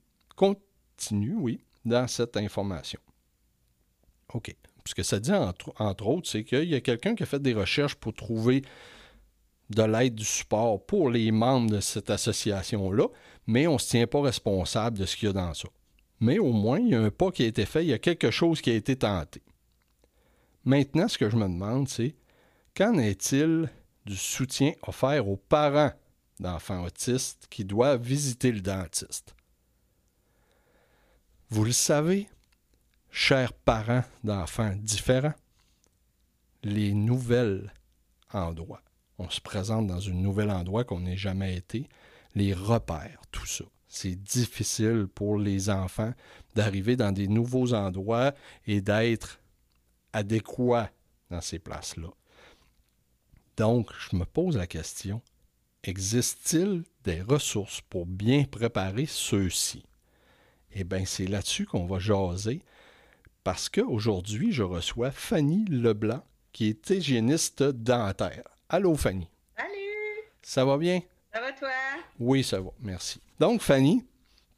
dans 1.85 2.07
cette 2.07 2.37
information. 2.37 2.99
OK. 4.33 4.55
Ce 4.85 4.95
que 4.95 5.03
ça 5.03 5.19
dit, 5.19 5.31
entre 5.31 6.07
autres, 6.07 6.29
c'est 6.29 6.43
qu'il 6.43 6.69
y 6.69 6.75
a 6.75 6.81
quelqu'un 6.81 7.13
qui 7.13 7.23
a 7.23 7.25
fait 7.27 7.41
des 7.41 7.53
recherches 7.53 7.95
pour 7.95 8.13
trouver 8.13 8.63
de 9.75 9.83
l'aide, 9.83 10.15
du 10.15 10.25
support 10.25 10.85
pour 10.85 11.09
les 11.09 11.31
membres 11.31 11.71
de 11.71 11.79
cette 11.79 12.09
association-là, 12.09 13.07
mais 13.47 13.67
on 13.67 13.73
ne 13.73 13.77
se 13.79 13.89
tient 13.89 14.07
pas 14.07 14.21
responsable 14.21 14.97
de 14.97 15.05
ce 15.05 15.15
qu'il 15.15 15.27
y 15.27 15.29
a 15.29 15.33
dans 15.33 15.53
ça. 15.53 15.67
Mais 16.19 16.39
au 16.39 16.51
moins, 16.51 16.79
il 16.79 16.89
y 16.89 16.95
a 16.95 17.01
un 17.01 17.09
pas 17.09 17.31
qui 17.31 17.43
a 17.43 17.47
été 17.47 17.65
fait, 17.65 17.83
il 17.83 17.89
y 17.89 17.93
a 17.93 17.99
quelque 17.99 18.31
chose 18.31 18.61
qui 18.61 18.69
a 18.69 18.75
été 18.75 18.95
tenté. 18.95 19.41
Maintenant, 20.63 21.07
ce 21.07 21.17
que 21.17 21.29
je 21.29 21.35
me 21.35 21.47
demande, 21.47 21.89
c'est 21.89 22.15
qu'en 22.75 22.97
est-il 22.97 23.69
du 24.05 24.15
soutien 24.15 24.73
offert 24.83 25.27
aux 25.27 25.37
parents 25.37 25.91
d'enfants 26.39 26.83
autistes 26.83 27.47
qui 27.49 27.65
doivent 27.65 28.01
visiter 28.01 28.51
le 28.51 28.61
dentiste? 28.61 29.35
Vous 31.49 31.65
le 31.65 31.71
savez, 31.71 32.29
chers 33.09 33.53
parents 33.53 34.03
d'enfants 34.23 34.75
différents, 34.77 35.33
les 36.63 36.93
nouvelles 36.93 37.73
endroits. 38.31 38.81
On 39.21 39.29
se 39.29 39.39
présente 39.39 39.85
dans 39.85 40.09
un 40.09 40.13
nouvel 40.13 40.49
endroit 40.49 40.83
qu'on 40.83 41.01
n'ait 41.01 41.15
jamais 41.15 41.55
été, 41.55 41.87
les 42.33 42.55
repères, 42.55 43.21
tout 43.31 43.45
ça. 43.45 43.65
C'est 43.87 44.15
difficile 44.15 45.07
pour 45.13 45.37
les 45.37 45.69
enfants 45.69 46.13
d'arriver 46.55 46.95
dans 46.95 47.11
des 47.11 47.27
nouveaux 47.27 47.75
endroits 47.75 48.33
et 48.65 48.81
d'être 48.81 49.39
adéquats 50.11 50.89
dans 51.29 51.39
ces 51.39 51.59
places-là. 51.59 52.07
Donc, 53.57 53.91
je 53.99 54.15
me 54.15 54.25
pose 54.25 54.57
la 54.57 54.65
question, 54.65 55.21
existe-t-il 55.83 56.83
des 57.03 57.21
ressources 57.21 57.81
pour 57.81 58.07
bien 58.07 58.45
préparer 58.45 59.05
ceux-ci? 59.05 59.83
Eh 60.71 60.83
bien, 60.83 61.05
c'est 61.05 61.27
là-dessus 61.27 61.67
qu'on 61.67 61.85
va 61.85 61.99
jaser 61.99 62.63
parce 63.43 63.69
qu'aujourd'hui, 63.69 64.51
je 64.51 64.63
reçois 64.63 65.11
Fanny 65.11 65.65
Leblanc, 65.65 66.23
qui 66.53 66.69
est 66.69 66.89
hygiéniste 66.89 67.61
dentaire. 67.61 68.50
Allô, 68.73 68.95
Fanny. 68.95 69.27
Salut! 69.57 70.31
Ça 70.41 70.63
va 70.63 70.77
bien? 70.77 71.01
Ça 71.33 71.41
va, 71.41 71.51
toi? 71.51 71.67
Oui, 72.21 72.41
ça 72.41 72.61
va, 72.61 72.69
merci. 72.79 73.19
Donc, 73.37 73.59
Fanny, 73.61 74.05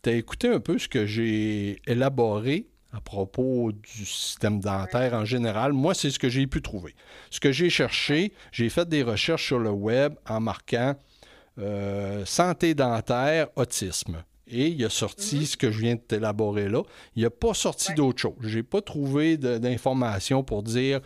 tu 0.04 0.12
as 0.12 0.14
écouté 0.14 0.50
un 0.50 0.60
peu 0.60 0.78
ce 0.78 0.88
que 0.88 1.08
j'ai 1.08 1.82
élaboré 1.88 2.68
à 2.92 3.02
propos 3.02 3.72
du 3.72 4.06
système 4.06 4.60
dentaire 4.60 5.16
en 5.16 5.26
général. 5.26 5.74
Moi, 5.74 5.96
c'est 5.96 6.12
ce 6.12 6.20
que 6.20 6.30
j'ai 6.30 6.46
pu 6.46 6.62
trouver. 6.62 6.94
Ce 7.32 7.40
que 7.40 7.52
j'ai 7.52 7.72
cherché, 7.72 8.34
j'ai 8.52 8.70
fait 8.70 8.88
des 8.88 9.02
recherches 9.02 9.48
sur 9.48 9.58
le 9.58 9.72
web 9.72 10.14
en 10.30 10.40
marquant 10.40 10.94
euh, 11.58 12.24
santé 12.24 12.76
dentaire, 12.76 13.48
autisme. 13.56 14.24
Et 14.46 14.68
il 14.68 14.86
a 14.86 14.92
sorti 14.92 15.38
mhm. 15.38 15.46
ce 15.46 15.58
que 15.58 15.72
je 15.72 15.80
viens 15.80 15.96
de 15.96 16.02
t'élaborer 16.02 16.70
là. 16.70 16.84
Il 17.16 17.24
n'a 17.24 17.32
pas 17.32 17.56
sorti 17.56 17.96
d'autre 17.96 18.22
chose. 18.22 18.36
Je 18.42 18.58
n'ai 18.58 18.64
pas 18.64 18.82
trouvé 18.82 19.38
d'informations 19.38 20.44
pour 20.44 20.62
dire 20.62 21.02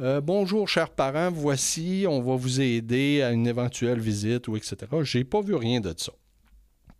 euh, 0.00 0.20
Bonjour, 0.20 0.68
chers 0.68 0.90
parents, 0.90 1.30
voici, 1.30 2.06
on 2.08 2.20
va 2.20 2.36
vous 2.36 2.60
aider 2.60 3.22
à 3.22 3.30
une 3.30 3.46
éventuelle 3.46 3.98
visite 3.98 4.48
ou 4.48 4.56
etc. 4.56 4.76
Je 5.02 5.18
n'ai 5.18 5.24
pas 5.24 5.40
vu 5.40 5.54
rien 5.54 5.80
de 5.80 5.94
ça. 5.96 6.12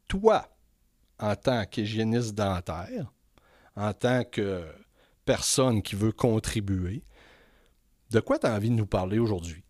Toi, 0.09 0.49
en 1.19 1.37
tant 1.37 1.65
qu'hygiéniste 1.65 2.35
dentaire, 2.35 3.13
en 3.77 3.93
tant 3.93 4.25
que 4.25 4.65
personne 5.25 5.83
qui 5.83 5.95
veut 5.95 6.13
contribuer, 6.13 7.05
de 8.11 8.21
quoi 8.21 8.39
tu 8.39 8.47
as 8.47 8.55
envie 8.55 8.71
de 8.71 8.75
nous 8.75 8.87
parler 8.87 9.19
aujourd'hui? 9.19 9.63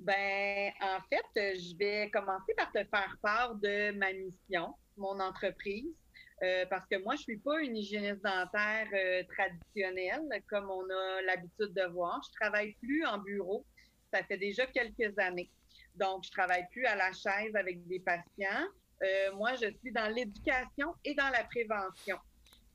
Ben, 0.00 0.72
en 0.80 0.98
fait, 1.08 1.56
je 1.58 1.76
vais 1.76 2.10
commencer 2.10 2.54
par 2.56 2.72
te 2.72 2.78
faire 2.78 3.16
part 3.22 3.54
de 3.54 3.92
ma 3.92 4.12
mission, 4.12 4.74
mon 4.96 5.20
entreprise, 5.20 5.94
euh, 6.42 6.64
parce 6.70 6.86
que 6.86 6.96
moi, 7.02 7.16
je 7.16 7.22
suis 7.22 7.36
pas 7.36 7.60
une 7.60 7.76
hygiéniste 7.76 8.22
dentaire 8.22 8.86
euh, 8.94 9.22
traditionnelle 9.24 10.42
comme 10.48 10.70
on 10.70 10.84
a 10.88 11.22
l'habitude 11.22 11.74
de 11.74 11.86
voir. 11.92 12.20
Je 12.26 12.40
travaille 12.40 12.72
plus 12.80 13.04
en 13.04 13.18
bureau. 13.18 13.64
Ça 14.12 14.22
fait 14.24 14.38
déjà 14.38 14.66
quelques 14.66 15.18
années. 15.18 15.50
Donc, 15.96 16.24
je 16.24 16.30
travaille 16.30 16.66
plus 16.72 16.86
à 16.86 16.96
la 16.96 17.12
chaise 17.12 17.54
avec 17.54 17.86
des 17.86 18.00
patients. 18.00 18.66
Euh, 19.02 19.34
moi, 19.34 19.54
je 19.54 19.70
suis 19.80 19.92
dans 19.92 20.08
l'éducation 20.12 20.94
et 21.04 21.14
dans 21.14 21.28
la 21.28 21.44
prévention. 21.44 22.16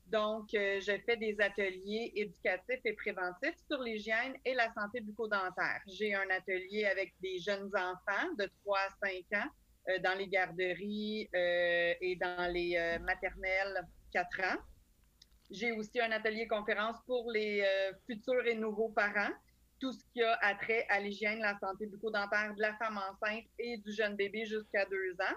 Donc, 0.06 0.46
je 0.52 1.00
fais 1.04 1.16
des 1.16 1.36
ateliers 1.40 2.12
éducatifs 2.14 2.80
et 2.84 2.92
préventifs 2.92 3.56
sur 3.68 3.82
l'hygiène 3.82 4.34
et 4.44 4.54
la 4.54 4.72
santé 4.72 5.00
bucco-dentaire. 5.00 5.80
J'ai 5.88 6.14
un 6.14 6.30
atelier 6.30 6.84
avec 6.84 7.12
des 7.20 7.40
jeunes 7.40 7.70
enfants 7.74 8.32
de 8.38 8.48
3 8.62 8.78
à 8.78 9.08
5 9.08 9.40
ans 9.40 9.50
euh, 9.88 9.98
dans 10.00 10.16
les 10.18 10.28
garderies 10.28 11.28
euh, 11.34 11.94
et 12.00 12.16
dans 12.16 12.52
les 12.52 12.98
maternelles 13.00 13.86
4 14.12 14.40
ans. 14.40 14.60
J'ai 15.50 15.72
aussi 15.72 16.00
un 16.00 16.10
atelier 16.10 16.48
conférence 16.48 16.96
pour 17.06 17.30
les 17.30 17.64
futurs 18.06 18.46
et 18.46 18.56
nouveaux 18.56 18.88
parents, 18.88 19.32
tout 19.78 19.92
ce 19.92 20.02
qui 20.12 20.22
a 20.22 20.54
trait 20.56 20.86
à 20.88 20.98
l'hygiène, 20.98 21.38
la 21.38 21.56
santé 21.58 21.86
bucco-dentaire 21.86 22.54
de 22.56 22.60
la 22.60 22.74
femme 22.74 22.98
enceinte 22.98 23.44
et 23.58 23.76
du 23.78 23.92
jeune 23.92 24.16
bébé 24.16 24.44
jusqu'à 24.44 24.84
2 24.86 24.96
ans. 25.20 25.36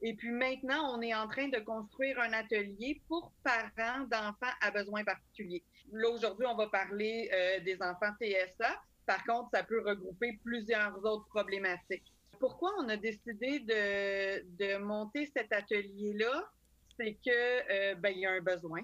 Et 0.00 0.14
puis 0.14 0.30
maintenant, 0.30 0.96
on 0.96 1.02
est 1.02 1.14
en 1.14 1.26
train 1.26 1.48
de 1.48 1.58
construire 1.58 2.20
un 2.20 2.32
atelier 2.32 3.02
pour 3.08 3.32
parents 3.42 4.04
d'enfants 4.04 4.54
à 4.60 4.70
besoins 4.70 5.02
particuliers. 5.02 5.64
Là, 5.92 6.08
aujourd'hui, 6.10 6.46
on 6.46 6.54
va 6.54 6.68
parler 6.68 7.28
euh, 7.32 7.60
des 7.60 7.82
enfants 7.82 8.12
TSA. 8.20 8.80
Par 9.06 9.24
contre, 9.24 9.50
ça 9.52 9.64
peut 9.64 9.82
regrouper 9.84 10.38
plusieurs 10.44 11.04
autres 11.04 11.26
problématiques. 11.28 12.12
Pourquoi 12.38 12.72
on 12.78 12.88
a 12.88 12.96
décidé 12.96 13.60
de, 13.60 14.78
monter 14.78 15.26
cet 15.26 15.52
atelier-là? 15.52 16.50
C'est 16.96 17.14
que 17.14 17.30
euh, 17.30 17.94
ben, 17.96 18.10
y 18.10 18.26
a 18.26 18.32
un 18.32 18.40
besoin. 18.40 18.80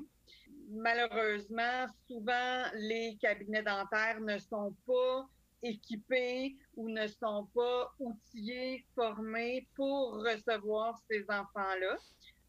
Malheureusement, 0.71 1.87
souvent, 2.07 2.65
les 2.75 3.17
cabinets 3.21 3.63
dentaires 3.63 4.21
ne 4.21 4.39
sont 4.39 4.75
pas 4.87 5.29
équipés 5.63 6.57
ou 6.77 6.89
ne 6.89 7.07
sont 7.07 7.49
pas 7.55 7.93
outillés, 7.99 8.85
formés 8.95 9.67
pour 9.75 10.23
recevoir 10.23 10.99
ces 11.11 11.25
enfants-là. 11.29 11.97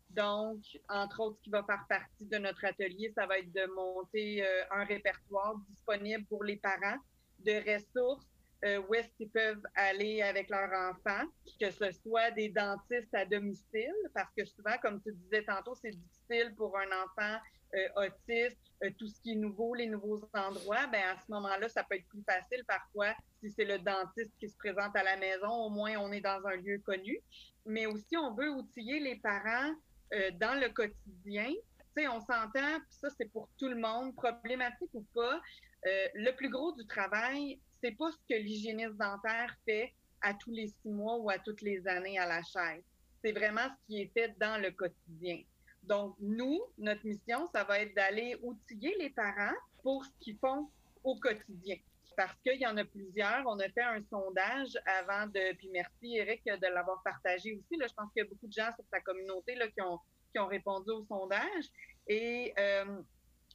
Donc, 0.09 0.61
entre 0.89 1.21
autres, 1.21 1.37
ce 1.37 1.43
qui 1.43 1.49
va 1.49 1.63
faire 1.63 1.85
partie 1.89 2.25
de 2.25 2.37
notre 2.37 2.63
atelier, 2.65 3.11
ça 3.15 3.25
va 3.25 3.39
être 3.39 3.51
de 3.51 3.65
monter 3.75 4.45
euh, 4.45 4.63
un 4.71 4.85
répertoire 4.85 5.57
disponible 5.67 6.25
pour 6.25 6.43
les 6.43 6.57
parents 6.57 6.97
de 7.45 7.73
ressources 7.73 8.34
euh, 8.65 8.81
où 8.87 8.95
est-ce 8.95 9.09
qu'ils 9.15 9.29
peuvent 9.29 9.61
aller 9.75 10.23
avec 10.23 10.49
leurs 10.49 10.71
enfants, 10.89 11.25
que 11.59 11.69
ce 11.69 11.91
soit 11.91 12.31
des 12.31 12.49
dentistes 12.49 13.13
à 13.13 13.23
domicile, 13.23 13.93
parce 14.15 14.33
que 14.35 14.43
souvent, 14.43 14.75
comme 14.81 14.99
tu 15.03 15.13
disais 15.13 15.43
tantôt, 15.43 15.75
c'est 15.75 15.91
difficile 15.91 16.55
pour 16.57 16.75
un 16.75 16.87
enfant 17.03 17.37
euh, 17.75 18.07
autiste, 18.07 18.57
euh, 18.83 18.89
tout 18.97 19.07
ce 19.07 19.21
qui 19.21 19.33
est 19.33 19.35
nouveau, 19.35 19.75
les 19.75 19.85
nouveaux 19.85 20.27
endroits, 20.33 20.87
ben 20.87 21.03
à 21.15 21.19
ce 21.19 21.31
moment-là, 21.31 21.69
ça 21.69 21.83
peut 21.83 21.95
être 21.95 22.07
plus 22.07 22.23
facile 22.23 22.63
parfois 22.65 23.13
si 23.39 23.51
c'est 23.51 23.65
le 23.65 23.77
dentiste 23.77 24.33
qui 24.39 24.49
se 24.49 24.57
présente 24.57 24.95
à 24.95 25.03
la 25.03 25.17
maison, 25.17 25.51
au 25.51 25.69
moins 25.69 25.97
on 25.97 26.11
est 26.11 26.21
dans 26.21 26.43
un 26.47 26.55
lieu 26.55 26.79
connu. 26.79 27.19
Mais 27.67 27.85
aussi, 27.85 28.17
on 28.17 28.33
veut 28.33 28.49
outiller 28.49 28.99
les 28.99 29.17
parents 29.17 29.73
dans 30.39 30.59
le 30.59 30.69
quotidien. 30.69 31.49
Tu 31.49 32.03
sais, 32.03 32.07
on 32.07 32.21
s'entend, 32.21 32.79
ça, 32.89 33.09
c'est 33.17 33.31
pour 33.31 33.49
tout 33.57 33.67
le 33.67 33.75
monde, 33.75 34.15
problématique 34.15 34.89
ou 34.93 35.03
pas. 35.13 35.41
le 35.83 36.31
plus 36.31 36.49
gros 36.49 36.71
du 36.73 36.85
travail, 36.85 37.59
c'est 37.85 37.95
pas 37.95 38.11
ce 38.11 38.17
que 38.27 38.39
l'hygiéniste 38.41 38.97
dentaire 38.97 39.55
fait 39.63 39.93
à 40.21 40.33
tous 40.33 40.49
les 40.49 40.67
six 40.67 40.89
mois 40.89 41.17
ou 41.17 41.29
à 41.29 41.37
toutes 41.37 41.61
les 41.61 41.87
années 41.87 42.17
à 42.17 42.25
la 42.25 42.41
chaise. 42.41 42.83
C'est 43.23 43.31
vraiment 43.31 43.67
ce 43.69 43.85
qui 43.85 44.01
est 44.01 44.11
fait 44.11 44.35
dans 44.39 44.59
le 44.59 44.71
quotidien. 44.71 45.41
Donc, 45.83 46.15
nous, 46.19 46.59
notre 46.79 47.05
mission, 47.05 47.45
ça 47.53 47.63
va 47.63 47.81
être 47.81 47.93
d'aller 47.93 48.39
outiller 48.41 48.95
les 48.97 49.11
parents 49.11 49.53
pour 49.83 50.03
ce 50.03 50.09
qu'ils 50.19 50.37
font 50.39 50.67
au 51.03 51.19
quotidien. 51.19 51.75
Parce 52.17 52.35
qu'il 52.41 52.59
y 52.59 52.65
en 52.65 52.75
a 52.77 52.85
plusieurs. 52.85 53.45
On 53.45 53.59
a 53.59 53.69
fait 53.69 53.83
un 53.83 54.01
sondage 54.09 54.75
avant 54.87 55.27
de. 55.27 55.55
Puis 55.57 55.69
merci, 55.71 56.17
Eric, 56.17 56.41
de 56.43 56.67
l'avoir 56.73 57.03
partagé 57.03 57.53
aussi. 57.53 57.79
Je 57.79 57.93
pense 57.93 58.11
qu'il 58.13 58.23
y 58.23 58.25
a 58.25 58.29
beaucoup 58.29 58.47
de 58.47 58.53
gens 58.53 58.71
sur 58.73 58.85
ta 58.89 58.99
communauté 59.01 59.55
qui, 59.75 59.81
ont, 59.81 59.99
qui 60.31 60.39
ont 60.39 60.47
répondu 60.47 60.89
au 60.89 61.03
sondage. 61.03 61.65
Et 62.07 62.51
euh, 62.57 62.99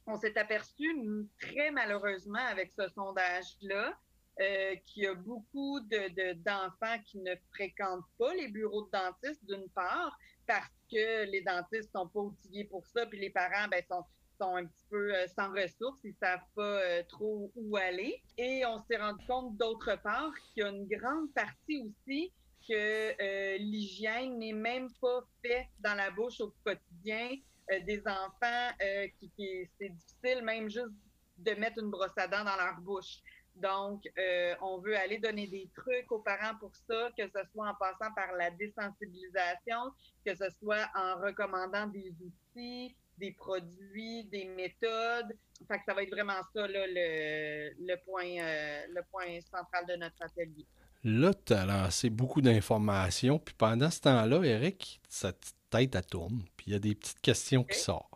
on 0.07 0.15
s'est 0.15 0.37
aperçu 0.37 0.95
très 1.41 1.71
malheureusement 1.71 2.45
avec 2.45 2.71
ce 2.71 2.87
sondage-là 2.87 3.97
euh, 4.39 4.75
qu'il 4.85 5.03
y 5.03 5.07
a 5.07 5.13
beaucoup 5.13 5.81
de, 5.81 6.33
d'enfants 6.33 6.97
qui 7.05 7.19
ne 7.19 7.35
fréquentent 7.53 8.05
pas 8.17 8.33
les 8.33 8.47
bureaux 8.47 8.83
de 8.83 8.91
dentistes, 8.91 9.45
d'une 9.45 9.69
part, 9.69 10.17
parce 10.47 10.71
que 10.89 11.25
les 11.29 11.41
dentistes 11.41 11.91
sont 11.93 12.07
pas 12.07 12.21
outillés 12.21 12.63
pour 12.63 12.85
ça, 12.85 13.05
puis 13.05 13.19
les 13.19 13.29
parents 13.29 13.67
ben, 13.69 13.83
sont, 13.89 14.03
sont 14.39 14.55
un 14.55 14.65
petit 14.65 14.85
peu 14.89 15.13
euh, 15.13 15.27
sans 15.27 15.51
ressources, 15.51 15.99
ils 16.03 16.15
savent 16.15 16.39
pas 16.55 16.63
euh, 16.63 17.03
trop 17.09 17.51
où 17.55 17.75
aller. 17.75 18.23
Et 18.37 18.65
on 18.65 18.79
s'est 18.79 18.97
rendu 18.97 19.23
compte, 19.27 19.57
d'autre 19.57 20.01
part, 20.01 20.31
qu'il 20.53 20.63
y 20.63 20.65
a 20.65 20.69
une 20.69 20.87
grande 20.87 21.31
partie 21.33 21.83
aussi 21.85 22.31
que 22.67 23.57
l'hygiène 23.57 24.37
n'est 24.37 24.53
même 24.53 24.87
pas 25.01 25.23
faite 25.43 25.67
dans 25.79 25.95
la 25.95 26.11
bouche 26.11 26.39
au 26.41 26.53
quotidien 26.63 27.35
des 27.87 28.01
enfants, 28.05 28.69
qui, 29.19 29.31
qui 29.31 29.67
c'est 29.79 29.89
difficile 29.89 30.43
même 30.43 30.69
juste 30.69 30.93
de 31.39 31.51
mettre 31.55 31.79
une 31.79 31.89
brosse 31.89 32.17
à 32.17 32.27
dents 32.27 32.43
dans 32.43 32.55
leur 32.55 32.79
bouche. 32.81 33.17
Donc, 33.55 34.09
euh, 34.17 34.55
on 34.61 34.79
veut 34.79 34.97
aller 34.97 35.17
donner 35.17 35.47
des 35.47 35.69
trucs 35.75 36.11
aux 36.11 36.19
parents 36.19 36.55
pour 36.59 36.71
ça, 36.75 37.09
que 37.17 37.23
ce 37.27 37.39
soit 37.51 37.69
en 37.69 37.75
passant 37.75 38.11
par 38.15 38.33
la 38.37 38.49
désensibilisation, 38.51 39.91
que 40.25 40.35
ce 40.35 40.49
soit 40.59 40.89
en 40.95 41.19
recommandant 41.21 41.87
des 41.87 42.13
outils, 42.21 42.95
des 43.17 43.31
produits, 43.31 44.23
des 44.25 44.45
méthodes. 44.45 45.35
Fait 45.67 45.77
que 45.77 45.83
ça 45.85 45.93
va 45.93 46.03
être 46.03 46.09
vraiment 46.09 46.41
ça 46.53 46.67
le, 46.67 47.95
point, 48.05 48.25
euh, 48.25 48.81
le 48.89 49.01
point 49.11 49.39
central 49.41 49.85
de 49.87 49.95
notre 49.95 50.21
atelier. 50.21 50.65
Là, 51.03 51.33
tu 51.33 51.53
as 51.53 51.65
lancé 51.65 52.09
beaucoup 52.09 52.41
d'informations, 52.41 53.39
puis 53.39 53.55
pendant 53.57 53.89
ce 53.89 54.01
temps-là, 54.01 54.43
Eric, 54.43 55.01
sa 55.09 55.33
tête, 55.69 55.95
à 55.95 56.01
tourne, 56.01 56.43
puis 56.57 56.67
il 56.67 56.73
y 56.73 56.75
a 56.75 56.79
des 56.79 56.95
petites 56.95 57.21
questions 57.21 57.63
qui 57.63 57.79
sortent. 57.79 58.10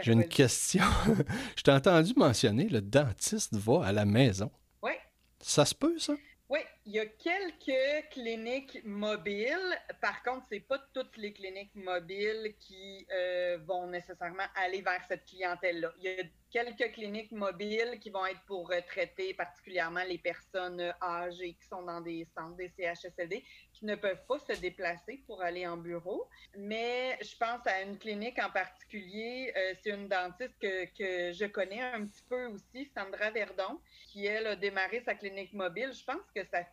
J'ai 0.00 0.12
une 0.12 0.28
question. 0.28 0.84
Je 1.56 1.62
t'ai 1.62 1.72
entendu 1.72 2.12
mentionner 2.16 2.68
le 2.68 2.80
dentiste 2.80 3.54
va 3.54 3.84
à 3.84 3.92
la 3.92 4.04
maison. 4.04 4.50
Oui. 4.82 4.92
Ça 5.40 5.64
se 5.64 5.74
peut, 5.74 5.98
ça? 5.98 6.14
Oui, 6.48 6.60
il 6.88 6.94
y 6.94 7.00
a 7.00 7.04
quelques 7.04 8.08
cliniques 8.08 8.82
mobiles. 8.82 9.78
Par 10.00 10.22
contre, 10.22 10.46
c'est 10.50 10.60
pas 10.60 10.78
toutes 10.94 11.18
les 11.18 11.34
cliniques 11.34 11.74
mobiles 11.74 12.54
qui 12.58 13.06
euh, 13.12 13.58
vont 13.66 13.88
nécessairement 13.88 14.46
aller 14.54 14.80
vers 14.80 15.04
cette 15.06 15.26
clientèle-là. 15.26 15.92
Il 15.98 16.04
y 16.04 16.18
a 16.18 16.24
quelques 16.50 16.94
cliniques 16.94 17.30
mobiles 17.30 17.98
qui 18.00 18.08
vont 18.08 18.24
être 18.24 18.40
pour 18.46 18.72
euh, 18.72 18.80
traiter 18.86 19.34
particulièrement 19.34 20.02
les 20.08 20.16
personnes 20.16 20.80
euh, 20.80 20.92
âgées 21.02 21.58
qui 21.60 21.68
sont 21.68 21.82
dans 21.82 22.00
des 22.00 22.26
centres, 22.34 22.56
des 22.56 22.72
CHSLD, 22.74 23.44
qui 23.74 23.84
ne 23.84 23.94
peuvent 23.94 24.24
pas 24.26 24.38
se 24.38 24.58
déplacer 24.58 25.22
pour 25.26 25.42
aller 25.42 25.66
en 25.66 25.76
bureau. 25.76 26.26
Mais 26.56 27.18
je 27.20 27.36
pense 27.36 27.66
à 27.66 27.82
une 27.82 27.98
clinique 27.98 28.38
en 28.38 28.50
particulier, 28.50 29.52
c'est 29.82 29.90
une 29.90 30.08
dentiste 30.08 30.58
que, 30.58 30.86
que, 30.86 31.32
je 31.32 31.44
connais 31.44 31.82
un 31.82 32.06
petit 32.06 32.24
peu 32.30 32.46
aussi, 32.46 32.90
Sandra 32.96 33.30
Verdon, 33.30 33.78
qui, 34.06 34.24
elle, 34.24 34.46
a 34.46 34.56
démarré 34.56 35.02
sa 35.04 35.14
clinique 35.14 35.52
mobile. 35.52 35.92
Je 35.92 36.04
pense 36.04 36.24
que 36.34 36.42
ça 36.50 36.64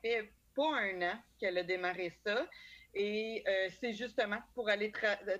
pas 0.56 0.80
un 0.80 1.02
an 1.02 1.18
qu'elle 1.40 1.58
a 1.58 1.64
démarré 1.64 2.12
ça. 2.26 2.48
Et 2.98 3.44
euh, 3.46 3.68
c'est 3.82 3.92
justement 3.92 4.38
pour 4.54 4.70
aller 4.70 4.90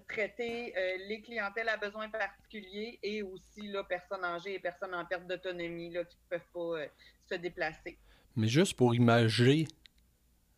traiter 0.10 0.74
euh, 0.78 0.98
les 1.08 1.22
clientèles 1.22 1.70
à 1.70 1.78
besoins 1.78 2.10
particuliers 2.10 3.00
et 3.02 3.24
aussi 3.24 3.62
là, 3.68 3.82
personnes 3.86 4.26
âgées 4.26 4.56
et 4.56 4.60
personnes 4.60 4.94
en 4.94 5.06
perte 5.06 5.26
d'autonomie 5.26 5.90
qui 5.90 5.98
ne 5.98 6.04
peuvent 6.30 6.42
pas 6.54 6.80
euh, 6.82 6.88
se 7.30 7.36
déplacer. 7.36 7.98
Mais 8.36 8.50
juste 8.50 8.74
pour 8.74 8.94
imager 8.94 9.68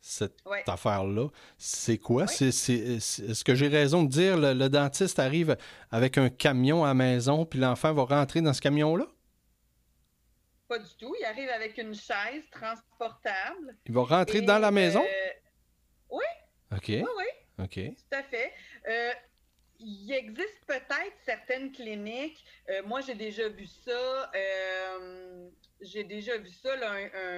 cette 0.01 0.41
affaire-là, 0.65 1.27
c'est 1.59 1.99
quoi? 1.99 2.25
C'est, 2.25 2.47
est-ce 2.47 3.43
que 3.43 3.53
j'ai 3.53 3.67
raison 3.67 4.03
de 4.03 4.09
dire 4.09 4.35
le, 4.35 4.53
le 4.53 4.67
dentiste 4.67 5.19
arrive 5.19 5.55
avec 5.91 6.17
un 6.17 6.29
camion 6.29 6.83
à 6.83 6.87
la 6.87 6.93
maison, 6.95 7.45
puis 7.45 7.59
l'enfant 7.59 7.93
va 7.93 8.05
rentrer 8.05 8.41
dans 8.41 8.53
ce 8.53 8.61
camion-là? 8.61 9.05
Pas 10.67 10.79
du 10.79 10.95
tout. 10.97 11.15
Il 11.19 11.25
arrive 11.25 11.49
avec 11.49 11.77
une 11.77 11.93
chaise 11.95 12.43
transportable. 12.51 13.77
Il 13.85 13.93
va 13.93 14.03
rentrer 14.03 14.41
dans 14.41 14.59
la 14.59 14.71
maison? 14.71 15.01
Euh, 15.01 15.29
oui. 16.09 16.25
OK. 16.71 16.87
Oui, 16.87 17.03
oui. 17.17 17.63
OK. 17.63 17.95
Tout 17.95 18.17
à 18.17 18.23
fait. 18.23 18.53
Euh, 18.87 19.11
il 19.79 20.11
existe 20.11 20.65
peut-être 20.65 21.15
certaines 21.25 21.71
cliniques. 21.71 22.43
Euh, 22.69 22.81
moi, 22.85 23.01
j'ai 23.01 23.15
déjà 23.15 23.47
vu 23.49 23.65
ça. 23.65 24.31
j'ai 25.81 26.03
déjà 26.03 26.37
vu 26.37 26.49
ça, 26.49 26.69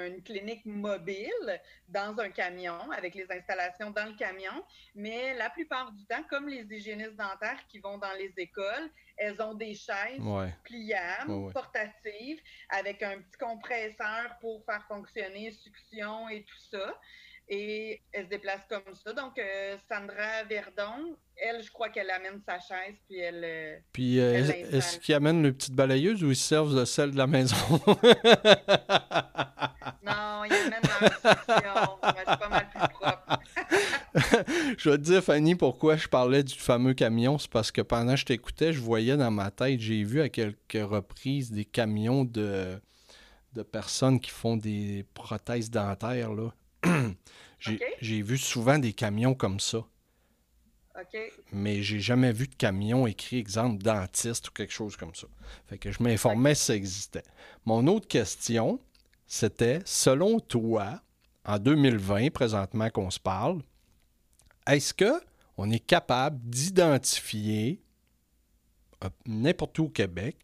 une 0.07 0.23
clinique 0.23 0.65
mobile 0.65 1.61
dans 1.89 2.17
un 2.19 2.29
camion, 2.29 2.89
avec 2.91 3.13
les 3.15 3.27
installations 3.29 3.91
dans 3.91 4.05
le 4.05 4.15
camion. 4.15 4.63
Mais 4.95 5.33
la 5.35 5.49
plupart 5.49 5.91
du 5.91 6.05
temps, 6.05 6.23
comme 6.29 6.47
les 6.47 6.63
hygiénistes 6.63 7.15
dentaires 7.15 7.65
qui 7.67 7.79
vont 7.79 7.97
dans 7.97 8.13
les 8.17 8.33
écoles, 8.37 8.89
elles 9.17 9.41
ont 9.41 9.53
des 9.53 9.75
chaises 9.75 10.21
pliables, 10.63 11.51
portatives, 11.51 12.39
avec 12.69 13.03
un 13.03 13.19
petit 13.19 13.37
compresseur 13.37 14.37
pour 14.39 14.63
faire 14.65 14.85
fonctionner 14.87 15.51
succion 15.51 16.29
et 16.29 16.43
tout 16.43 16.59
ça. 16.71 16.95
Et 17.51 17.99
elle 18.11 18.25
se 18.25 18.29
déplace 18.29 18.61
comme 18.69 18.93
ça. 18.93 19.11
Donc, 19.11 19.39
euh, 19.39 19.75
Sandra 19.89 20.43
Verdon, 20.47 21.15
elle, 21.35 21.63
je 21.63 21.71
crois 21.71 21.89
qu'elle 21.89 22.11
amène 22.11 22.39
sa 22.45 22.59
chaise, 22.59 22.95
puis 23.07 23.17
elle. 23.17 23.41
Euh, 23.43 23.75
puis, 23.91 24.19
euh, 24.19 24.35
est-ce 24.71 24.99
qu'il 24.99 25.15
amène 25.15 25.43
une 25.43 25.53
petite 25.53 25.73
balayeuse 25.73 26.23
ou 26.23 26.29
ils 26.29 26.35
servent 26.35 26.77
de 26.77 26.85
celle 26.85 27.09
de 27.11 27.17
la 27.17 27.25
maison? 27.25 27.55
non, 30.03 30.43
il 30.45 30.53
amène 30.53 30.79
la 30.91 31.09
succion. 31.09 31.97
C'est 32.03 32.39
pas 32.39 32.49
mal 32.49 32.69
plus 32.69 32.87
propre. 32.93 33.39
je 34.77 34.89
vais 34.89 34.97
te 34.97 35.03
dire, 35.03 35.23
Fanny, 35.23 35.55
pourquoi 35.55 35.95
je 35.95 36.07
parlais 36.07 36.43
du 36.43 36.53
fameux 36.53 36.93
camion. 36.93 37.39
C'est 37.39 37.49
parce 37.49 37.71
que 37.71 37.81
pendant 37.81 38.13
que 38.13 38.19
je 38.19 38.25
t'écoutais, 38.25 38.73
je 38.73 38.79
voyais 38.79 39.17
dans 39.17 39.31
ma 39.31 39.49
tête, 39.49 39.79
j'ai 39.79 40.03
vu 40.03 40.21
à 40.21 40.29
quelques 40.29 40.57
reprises 40.73 41.51
des 41.51 41.65
camions 41.65 42.25
de, 42.25 42.79
de 43.53 43.63
personnes 43.63 44.19
qui 44.19 44.29
font 44.29 44.55
des 44.55 45.03
prothèses 45.15 45.71
dentaires. 45.71 46.33
Là. 46.33 46.53
J'ai, 47.59 48.21
vu 48.21 48.37
souvent 48.37 48.79
des 48.79 48.93
camions 48.93 49.33
comme 49.33 49.59
ça. 49.59 49.85
Mais 51.53 51.81
j'ai 51.81 51.99
jamais 51.99 52.33
vu 52.33 52.47
de 52.47 52.55
camion 52.55 53.07
écrit 53.07 53.37
exemple 53.37 53.81
dentiste 53.81 54.49
ou 54.49 54.51
quelque 54.51 54.73
chose 54.73 54.97
comme 54.97 55.15
ça. 55.15 55.27
Fait 55.67 55.77
que 55.77 55.91
je 55.91 56.03
m'informais 56.03 56.55
si 56.55 56.65
ça 56.65 56.75
existait. 56.75 57.23
Mon 57.65 57.87
autre 57.87 58.07
question, 58.07 58.79
c'était 59.25 59.79
selon 59.85 60.39
toi, 60.39 61.01
en 61.45 61.57
2020, 61.57 62.31
présentement 62.31 62.89
qu'on 62.89 63.09
se 63.09 63.19
parle, 63.19 63.61
est-ce 64.67 64.93
qu'on 64.93 65.71
est 65.71 65.79
capable 65.79 66.37
d'identifier, 66.43 67.81
euh, 69.03 69.09
n'importe 69.25 69.79
où 69.79 69.85
au 69.85 69.89
Québec, 69.89 70.37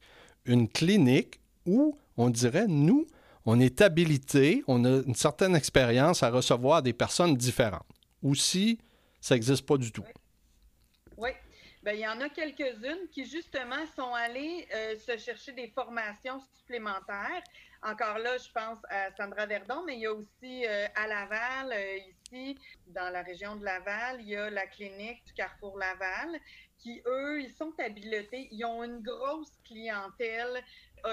une 0.45 0.69
clinique 0.69 1.39
où 1.65 1.97
on 2.17 2.30
dirait, 2.30 2.67
nous, 2.67 3.08
on 3.45 3.60
est 3.60 3.81
habilité, 3.81 4.63
on 4.67 4.84
a 4.86 5.03
une 5.05 5.15
certaine 5.15 5.55
expérience 5.55 6.23
à 6.23 6.29
recevoir 6.29 6.81
des 6.81 6.93
personnes 6.93 7.36
différentes, 7.36 7.88
ou 8.21 8.36
si 8.36 8.79
ça 9.21 9.36
n'existe 9.36 9.65
pas 9.65 9.77
du 9.77 9.91
tout? 9.91 10.05
Oui. 11.17 11.29
Ben, 11.84 11.93
il 11.93 11.99
y 11.99 12.08
en 12.08 12.19
a 12.19 12.29
quelques-unes 12.29 13.08
qui, 13.12 13.25
justement, 13.25 13.86
sont 13.95 14.12
allées 14.15 14.67
euh, 14.73 14.95
se 14.97 15.17
chercher 15.17 15.51
des 15.51 15.67
formations 15.67 16.39
supplémentaires. 16.58 17.43
Encore 17.84 18.17
là, 18.17 18.38
je 18.39 18.51
pense 18.51 18.79
à 18.89 19.12
Sandra 19.15 19.45
Verdon, 19.45 19.84
mais 19.86 19.93
il 19.93 19.99
y 19.99 20.08
a 20.08 20.13
aussi 20.13 20.65
euh, 20.65 20.88
à 20.95 21.05
Laval, 21.05 21.71
euh, 21.71 21.97
ici, 21.97 22.58
dans 22.88 23.12
la 23.12 23.21
région 23.21 23.55
de 23.58 23.63
Laval, 23.63 24.19
il 24.21 24.29
y 24.29 24.36
a 24.36 24.49
la 24.49 24.65
clinique 24.65 25.23
du 25.27 25.34
Carrefour 25.34 25.77
Laval, 25.77 26.39
qui, 26.79 27.03
eux, 27.05 27.41
ils 27.41 27.51
sont 27.51 27.73
habilités. 27.77 28.47
Ils 28.51 28.65
ont 28.65 28.84
une 28.84 29.03
grosse 29.03 29.53
clientèle 29.63 30.63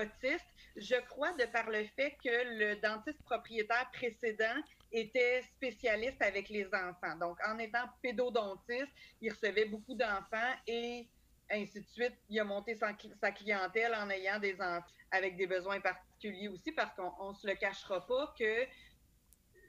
autiste. 0.01 0.47
Je 0.77 0.97
crois, 1.09 1.33
de 1.33 1.45
par 1.45 1.69
le 1.69 1.85
fait 1.97 2.17
que 2.25 2.59
le 2.59 2.77
dentiste 2.81 3.23
propriétaire 3.25 3.91
précédent 3.93 4.55
était 4.91 5.43
spécialiste 5.43 6.21
avec 6.23 6.49
les 6.49 6.67
enfants. 6.67 7.17
Donc, 7.21 7.39
en 7.47 7.59
étant 7.59 7.85
pédodontiste, 8.03 8.93
il 9.21 9.31
recevait 9.31 9.67
beaucoup 9.67 9.95
d'enfants 9.95 10.55
et 10.67 11.07
ainsi 11.51 11.81
de 11.81 11.87
suite. 11.87 12.15
Il 12.29 12.41
a 12.41 12.45
monté 12.45 12.75
sa, 12.75 12.93
clientèle 13.33 13.95
en 13.95 14.09
ayant 14.11 14.39
des 14.39 14.55
enfants 14.61 14.85
avec 15.11 15.37
des 15.37 15.47
besoins 15.47 15.81
particuliers 15.81 16.49
aussi, 16.49 16.73
parce 16.73 16.95
qu'on 16.95 17.31
ne 17.31 17.35
se 17.35 17.47
le 17.47 17.55
cachera 17.55 18.07
pas 18.07 18.35
que 18.39 18.67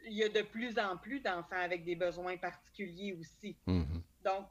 il 0.06 0.14
y 0.14 0.24
a 0.24 0.30
de 0.30 0.42
plus 0.42 0.78
en 0.80 0.98
plus 0.98 1.22
d'enfants 1.22 1.56
avec 1.56 1.86
des 1.86 1.96
besoins 1.96 2.38
particuliers 2.38 3.14
aussi. 3.14 3.58
Mm-hmm. 3.68 4.02
Donc, 4.26 4.48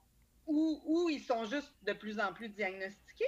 ou, 0.46 1.08
ils 1.10 1.22
sont 1.22 1.44
juste 1.44 1.72
de 1.82 1.92
plus 1.92 2.18
en 2.18 2.32
plus 2.32 2.48
diagnostiqués, 2.48 3.24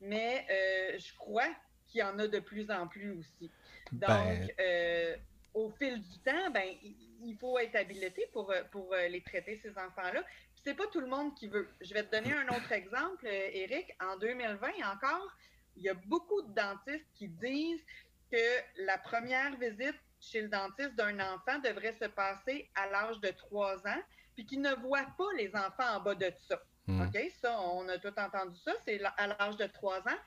mais 0.00 0.46
euh, 0.50 0.98
je 0.98 1.14
crois 1.14 1.48
qu'il 1.88 2.00
y 2.00 2.02
en 2.02 2.18
a 2.18 2.26
de 2.26 2.38
plus 2.40 2.70
en 2.70 2.86
plus 2.86 3.12
aussi. 3.12 3.50
Donc, 3.92 4.08
ben, 4.08 4.48
euh, 4.60 5.16
au 5.54 5.70
fil 5.70 6.02
du 6.02 6.18
temps, 6.20 6.50
ben, 6.52 6.68
il 6.82 7.36
faut 7.38 7.58
être 7.58 7.76
habilité 7.76 8.28
pour, 8.32 8.50
euh, 8.50 8.62
pour 8.70 8.92
euh, 8.92 9.08
les 9.08 9.22
traiter, 9.22 9.58
ces 9.62 9.70
enfants-là. 9.70 10.22
C'est 10.64 10.74
pas 10.74 10.86
tout 10.88 11.00
le 11.00 11.06
monde 11.06 11.34
qui 11.34 11.48
veut. 11.48 11.68
Je 11.80 11.94
vais 11.94 12.02
te 12.02 12.10
donner 12.16 12.32
un 12.32 12.48
autre 12.48 12.72
exemple, 12.72 13.26
Eric. 13.26 13.94
En 14.00 14.16
2020 14.16 14.68
encore, 14.92 15.32
il 15.76 15.84
y 15.84 15.88
a 15.88 15.94
beaucoup 15.94 16.42
de 16.42 16.52
dentistes 16.54 17.06
qui 17.14 17.28
disent 17.28 17.84
que 18.32 18.82
la 18.84 18.98
première 18.98 19.56
visite 19.56 19.94
chez 20.20 20.42
le 20.42 20.48
dentiste 20.48 20.94
d'un 20.96 21.20
enfant 21.20 21.58
devrait 21.60 21.92
se 21.92 22.06
passer 22.06 22.68
à 22.74 22.88
l'âge 22.88 23.20
de 23.20 23.28
3 23.28 23.86
ans, 23.86 24.02
puis 24.34 24.44
qu'ils 24.44 24.60
ne 24.60 24.74
voient 24.74 25.06
pas 25.16 25.32
les 25.36 25.54
enfants 25.54 25.96
en 25.96 26.00
bas 26.00 26.14
de 26.14 26.32
ça. 26.48 26.60
Hmm. 26.86 27.02
OK? 27.02 27.18
Ça, 27.40 27.60
on 27.60 27.88
a 27.88 27.98
tout 27.98 28.12
entendu 28.18 28.58
ça, 28.58 28.72
c'est 28.84 29.00
à 29.16 29.26
l'âge 29.26 29.56
de 29.56 29.66
3 29.66 29.98
ans. 30.00 30.18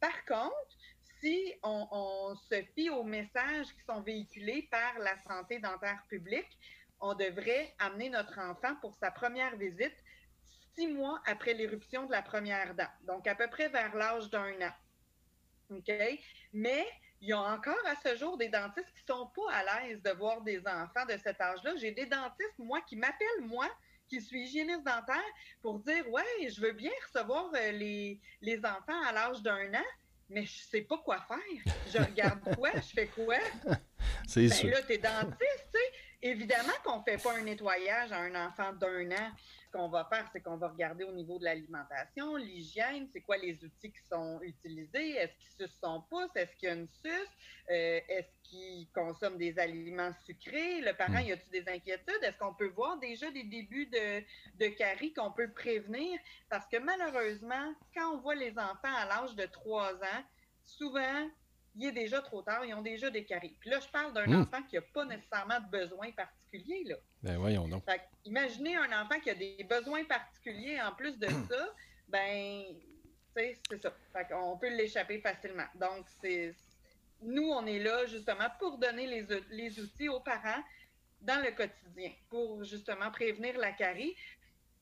Par 0.00 0.24
contre, 0.26 0.77
si 1.20 1.54
on, 1.62 2.34
se 2.50 2.62
fie 2.74 2.90
aux 2.90 3.04
messages 3.04 3.66
qui 3.74 3.82
sont 3.86 4.00
véhiculés 4.00 4.68
par 4.70 4.98
la 4.98 5.16
santé 5.18 5.58
dentaire 5.58 6.02
publique, 6.08 6.58
on 7.00 7.14
devrait 7.14 7.74
amener 7.78 8.10
notre 8.10 8.38
enfant 8.38 8.74
pour 8.80 8.94
sa 8.96 9.10
première 9.10 9.56
visite 9.56 9.96
six 10.74 10.88
mois 10.88 11.20
après 11.26 11.54
l'éruption 11.54 12.06
de 12.06 12.12
la 12.12 12.22
première 12.22 12.74
dent, 12.74 12.90
donc 13.02 13.26
à 13.26 13.34
peu 13.34 13.48
près 13.48 13.68
vers 13.68 13.94
l'âge 13.94 14.30
d'un 14.30 14.60
an. 14.62 14.72
OK? 15.70 15.92
Mais 16.52 16.86
il 17.20 17.28
y 17.28 17.32
a 17.32 17.40
encore 17.40 17.84
à 17.86 17.96
ce 17.96 18.16
jour 18.16 18.36
des 18.36 18.48
dentistes 18.48 18.92
qui 18.94 19.04
sont 19.06 19.26
pas 19.34 19.52
à 19.52 19.64
l'aise 19.64 20.02
de 20.02 20.10
voir 20.10 20.40
des 20.42 20.60
enfants 20.66 21.04
de 21.08 21.16
cet 21.16 21.40
âge-là. 21.40 21.74
J'ai 21.76 21.90
des 21.90 22.06
dentistes, 22.06 22.58
moi, 22.58 22.80
qui 22.82 22.96
m'appellent, 22.96 23.42
moi, 23.42 23.68
qui 24.08 24.20
suis 24.20 24.44
hygiéniste 24.44 24.84
dentaire, 24.84 25.22
pour 25.60 25.80
dire 25.80 26.08
Ouais, 26.10 26.48
je 26.48 26.60
veux 26.60 26.72
bien 26.72 26.92
recevoir 27.06 27.50
euh, 27.54 27.72
les, 27.72 28.20
les 28.40 28.58
enfants 28.64 29.02
à 29.06 29.12
l'âge 29.12 29.42
d'un 29.42 29.74
an, 29.74 29.84
mais 30.28 30.44
je 30.44 30.58
sais 30.58 30.82
pas 30.82 30.98
quoi 30.98 31.18
faire. 31.26 31.74
Je 31.92 31.98
regarde 31.98 32.40
quoi, 32.56 32.70
je 32.74 32.94
fais 32.94 33.06
quoi? 33.06 33.36
C'est 34.26 34.48
ben, 34.48 34.70
Là, 34.70 34.82
tu 34.82 34.92
es 34.92 34.98
dentiste, 34.98 35.68
tu 35.72 35.78
sais. 35.78 35.92
Évidemment 36.20 36.72
qu'on 36.84 36.98
ne 36.98 37.02
fait 37.04 37.22
pas 37.22 37.36
un 37.36 37.42
nettoyage 37.42 38.12
à 38.12 38.18
un 38.18 38.46
enfant 38.46 38.72
d'un 38.72 39.10
an. 39.12 39.30
Qu'on 39.78 39.88
va 39.88 40.04
faire, 40.06 40.28
c'est 40.32 40.40
qu'on 40.40 40.56
va 40.56 40.70
regarder 40.70 41.04
au 41.04 41.12
niveau 41.12 41.38
de 41.38 41.44
l'alimentation, 41.44 42.34
l'hygiène, 42.34 43.06
c'est 43.12 43.20
quoi 43.20 43.36
les 43.36 43.62
outils 43.62 43.92
qui 43.92 44.02
sont 44.10 44.40
utilisés, 44.42 45.10
est-ce 45.12 45.36
qu'ils 45.36 45.68
sucent 45.68 45.78
son 45.80 46.00
pouce, 46.10 46.34
est-ce 46.34 46.56
qu'il 46.56 46.68
y 46.68 46.72
a 46.72 46.74
une 46.74 46.88
suce, 46.88 47.30
euh, 47.70 48.00
est-ce 48.08 48.32
qu'il 48.42 48.88
consomme 48.90 49.38
des 49.38 49.56
aliments 49.56 50.10
sucrés, 50.26 50.80
le 50.80 50.94
parent, 50.94 51.22
hmm. 51.22 51.28
y 51.28 51.32
a-t-il 51.32 51.64
des 51.64 51.70
inquiétudes, 51.70 52.22
est-ce 52.22 52.36
qu'on 52.38 52.54
peut 52.54 52.70
voir 52.70 52.98
déjà 52.98 53.30
des 53.30 53.44
débuts 53.44 53.86
de, 53.86 54.24
de 54.58 54.66
caries 54.74 55.12
qu'on 55.12 55.30
peut 55.30 55.52
prévenir? 55.52 56.18
Parce 56.48 56.66
que 56.66 56.78
malheureusement, 56.78 57.72
quand 57.94 58.14
on 58.14 58.18
voit 58.18 58.34
les 58.34 58.58
enfants 58.58 58.96
à 58.96 59.06
l'âge 59.06 59.36
de 59.36 59.46
3 59.46 59.94
ans, 59.94 60.24
souvent, 60.64 61.30
il 61.76 61.86
est 61.86 61.92
déjà 61.92 62.20
trop 62.20 62.42
tard, 62.42 62.64
ils 62.64 62.74
ont 62.74 62.82
déjà 62.82 63.10
des 63.10 63.24
caries. 63.24 63.56
Puis 63.60 63.70
là, 63.70 63.78
je 63.78 63.88
parle 63.90 64.12
d'un 64.12 64.26
hmm. 64.26 64.42
enfant 64.42 64.62
qui 64.64 64.74
n'a 64.74 64.82
pas 64.82 65.04
nécessairement 65.04 65.60
de 65.60 65.70
besoins 65.70 66.10
particuliers. 66.10 66.82
Là. 66.82 66.96
Ben 67.22 67.36
voyons 67.36 67.66
donc. 67.66 67.82
imaginez 68.24 68.76
un 68.76 69.02
enfant 69.02 69.18
qui 69.20 69.30
a 69.30 69.34
des 69.34 69.66
besoins 69.68 70.04
particuliers 70.04 70.80
en 70.80 70.92
plus 70.92 71.18
de 71.18 71.26
ça, 71.26 71.74
ben, 72.08 72.64
c'est 73.34 73.82
ça. 73.82 73.92
Fait 74.12 74.34
on 74.34 74.56
peut 74.56 74.74
l'échapper 74.74 75.20
facilement. 75.20 75.66
Donc, 75.74 76.06
c'est 76.20 76.54
nous, 77.22 77.50
on 77.50 77.66
est 77.66 77.80
là 77.80 78.06
justement 78.06 78.48
pour 78.58 78.78
donner 78.78 79.06
les, 79.06 79.26
les 79.50 79.80
outils 79.80 80.08
aux 80.08 80.20
parents 80.20 80.62
dans 81.20 81.42
le 81.44 81.50
quotidien, 81.50 82.12
pour 82.30 82.62
justement 82.64 83.10
prévenir 83.10 83.58
la 83.58 83.72
carie. 83.72 84.14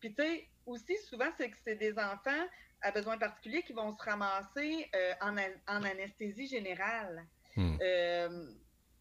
Puis, 0.01 0.15
tu 0.15 0.23
sais, 0.23 0.49
aussi, 0.67 0.97
souvent, 1.09 1.31
c'est 1.39 1.51
que 1.51 1.57
c'est 1.65 1.77
des 1.77 1.99
enfants 1.99 2.47
à 2.83 2.91
besoins 2.91 3.17
particuliers 3.17 3.63
qui 3.63 3.73
vont 3.73 3.97
se 3.97 4.03
ramasser 4.03 4.91
euh, 4.95 5.13
en, 5.23 5.37
en, 5.67 5.83
anesthésie 5.83 6.47
générale 6.47 7.25
hmm. 7.57 7.77
euh, 7.81 8.51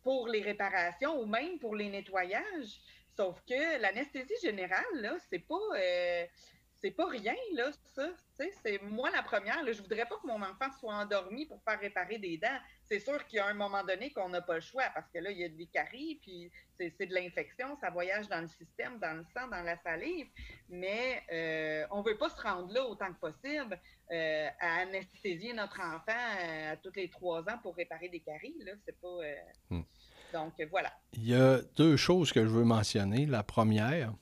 pour 0.02 0.28
les 0.28 0.42
réparations 0.42 1.20
ou 1.20 1.26
même 1.26 1.60
pour 1.60 1.76
les 1.76 1.90
nettoyages. 1.90 2.80
Sauf 3.16 3.42
que 3.48 3.82
l'anesthésie 3.82 4.36
générale, 4.42 4.84
là, 4.96 5.16
c'est 5.30 5.40
pas, 5.40 5.56
euh, 5.78 6.26
rien, 7.08 7.36
ça. 7.96 8.10
C'est 8.64 8.82
moi 8.82 9.10
la 9.12 9.24
première. 9.24 9.64
Là, 9.64 9.72
je 9.72 9.82
voudrais 9.82 10.06
pas 10.06 10.18
que 10.18 10.28
mon 10.28 10.42
enfant 10.42 10.70
soit 10.80 10.94
endormi 10.94 11.46
pour 11.46 11.62
faire 11.64 11.80
réparer 11.80 12.18
des 12.18 12.38
dents. 12.38 12.60
C'est 12.86 13.00
sûr 13.00 13.26
qu'il 13.26 13.38
y 13.38 13.40
a 13.40 13.48
un 13.48 13.54
moment 13.54 13.84
donné 13.84 14.12
qu'on 14.12 14.30
n'a 14.30 14.42
pas 14.42 14.56
le 14.56 14.62
choix 14.62 14.84
parce 14.94 15.10
que 15.10 15.20
là, 15.20 15.32
il 15.32 15.40
y 15.40 15.44
a 15.44 15.50
des 15.50 15.66
caries, 15.68 16.20
puis 16.22 16.52
c'est 16.78 17.06
de 17.06 17.14
l'infection, 17.14 17.76
ça 17.78 17.90
voyage 17.90 18.28
dans 18.28 18.42
le 18.42 18.48
système, 18.48 19.00
dans 19.00 19.14
le 19.14 19.24
sang, 19.34 19.48
dans 19.48 19.64
la 19.64 19.78
salive. 19.78 20.28
Mais 20.70 21.24
euh, 21.32 21.88
on 21.92 22.02
veut 22.02 22.18
pas 22.18 22.30
se 22.30 22.42
rendre 22.42 22.72
là 22.74 22.86
autant 22.86 23.12
que 23.14 23.20
possible 23.20 23.80
euh, 24.12 24.50
à 24.60 24.82
anesthésier 24.82 25.54
notre 25.54 25.80
enfant 25.80 26.12
euh, 26.12 26.74
à 26.74 26.78
tous 26.78 26.94
les 26.96 27.10
trois 27.10 27.42
ans 27.50 27.58
pour 27.64 27.76
réparer 27.76 28.10
des 28.10 28.20
caries. 28.20 28.56
C'est 28.86 29.00
pas. 29.00 29.20
Hmm. 29.70 29.82
Donc 30.36 30.54
voilà. 30.70 30.92
Il 31.14 31.26
y 31.26 31.34
a 31.34 31.62
deux 31.78 31.96
choses 31.96 32.34
que 32.34 32.44
je 32.44 32.50
veux 32.50 32.66
mentionner. 32.66 33.26
La 33.26 33.42
première, 33.42 34.14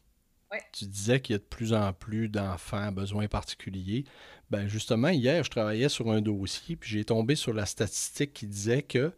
tu 0.72 0.86
disais 0.86 1.20
qu'il 1.20 1.34
y 1.34 1.36
a 1.36 1.40
de 1.40 1.44
plus 1.44 1.74
en 1.74 1.92
plus 1.92 2.30
d'enfants 2.30 2.78
à 2.78 2.92
besoins 2.92 3.28
particuliers. 3.28 4.06
Ben 4.52 4.68
justement, 4.68 5.10
hier, 5.10 5.44
je 5.44 5.50
travaillais 5.50 5.90
sur 5.90 6.12
un 6.12 6.22
dossier, 6.22 6.76
puis 6.76 6.92
j'ai 6.92 7.04
tombé 7.04 7.36
sur 7.36 7.52
la 7.52 7.66
statistique 7.66 8.34
qui 8.34 8.46
disait 8.46 8.84
que 8.84 9.12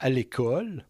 à 0.00 0.10
l'école, 0.10 0.84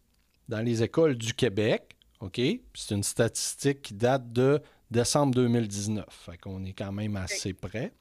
dans 0.49 0.61
les 0.61 0.81
écoles 0.81 1.15
du 1.15 1.35
Québec, 1.35 1.97
OK, 2.19 2.41
c'est 2.73 2.95
une 2.95 3.03
statistique 3.03 3.83
qui 3.83 3.93
date 3.93 4.33
de 4.33 4.59
décembre 4.89 5.35
2019, 5.35 6.05
fait 6.09 6.37
qu'on 6.39 6.65
est 6.65 6.73
quand 6.73 6.91
même 6.91 7.15
assez 7.15 7.53
près. 7.53 7.93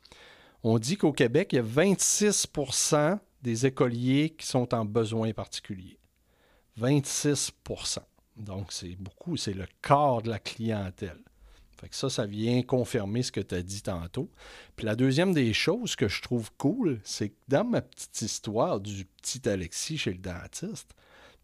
On 0.62 0.78
dit 0.78 0.96
qu'au 0.96 1.12
Québec, 1.12 1.50
il 1.52 1.56
y 1.56 1.58
a 1.58 1.62
26% 1.62 3.18
des 3.42 3.66
écoliers 3.66 4.30
qui 4.30 4.46
sont 4.46 4.72
en 4.72 4.86
besoins 4.86 5.32
particuliers. 5.32 5.98
26% 6.80 7.98
Donc, 8.37 8.72
c'est 8.72 8.96
beaucoup, 8.96 9.37
c'est 9.37 9.54
le 9.54 9.66
quart 9.80 10.22
de 10.22 10.30
la 10.30 10.38
clientèle 10.38 11.22
ça, 11.90 12.08
ça 12.08 12.26
vient 12.26 12.62
confirmer 12.62 13.22
ce 13.22 13.32
que 13.32 13.40
tu 13.40 13.54
as 13.54 13.62
dit 13.62 13.82
tantôt. 13.82 14.30
Puis 14.76 14.87
la 14.87 14.94
deuxième 14.94 15.32
des 15.32 15.52
choses 15.52 15.96
que 15.96 16.08
je 16.08 16.22
trouve 16.22 16.50
cool, 16.56 17.00
c'est 17.04 17.30
que 17.30 17.37
dans 17.48 17.64
ma 17.64 17.80
petite 17.80 18.22
histoire 18.22 18.80
du 18.80 19.06
petit 19.20 19.48
Alexis 19.48 19.98
chez 19.98 20.12
le 20.12 20.18
dentiste, 20.18 20.94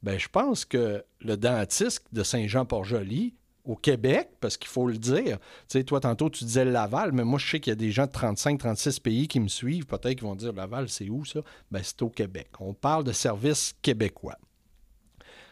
ben 0.03 0.19
je 0.19 0.29
pense 0.29 0.65
que 0.65 1.05
le 1.21 1.37
dentiste 1.37 2.07
de 2.13 2.23
Saint-Jean-Port-Joli, 2.23 3.35
au 3.65 3.77
Québec, 3.77 4.31
parce 4.41 4.57
qu'il 4.57 4.71
faut 4.71 4.87
le 4.87 4.97
dire. 4.97 5.39
Tu 5.39 5.79
sais, 5.79 5.85
toi, 5.85 6.01
tantôt, 6.01 6.31
tu 6.31 6.45
disais 6.45 6.65
Laval, 6.65 7.13
mais 7.13 7.25
moi, 7.25 7.39
je 7.39 7.51
sais 7.51 7.61
qu'il 7.61 7.71
y 7.71 7.73
a 7.73 7.77
des 7.77 7.91
gens 7.91 8.07
de 8.07 8.13
35, 8.13 8.59
36 8.59 9.01
pays 9.01 9.29
qui 9.29 9.41
me 9.41 9.49
suivent. 9.49 9.85
Peut-être 9.85 10.15
qu'ils 10.15 10.27
vont 10.27 10.37
dire 10.37 10.55
Laval, 10.55 10.89
c'est 10.89 11.11
où 11.11 11.27
ça? 11.27 11.41
Ben, 11.71 11.83
c'est 11.85 12.01
au 12.01 12.09
Québec. 12.09 12.49
On 12.61 12.73
parle 12.73 13.05
de 13.05 13.13
services 13.13 13.75
québécois. 13.83 14.39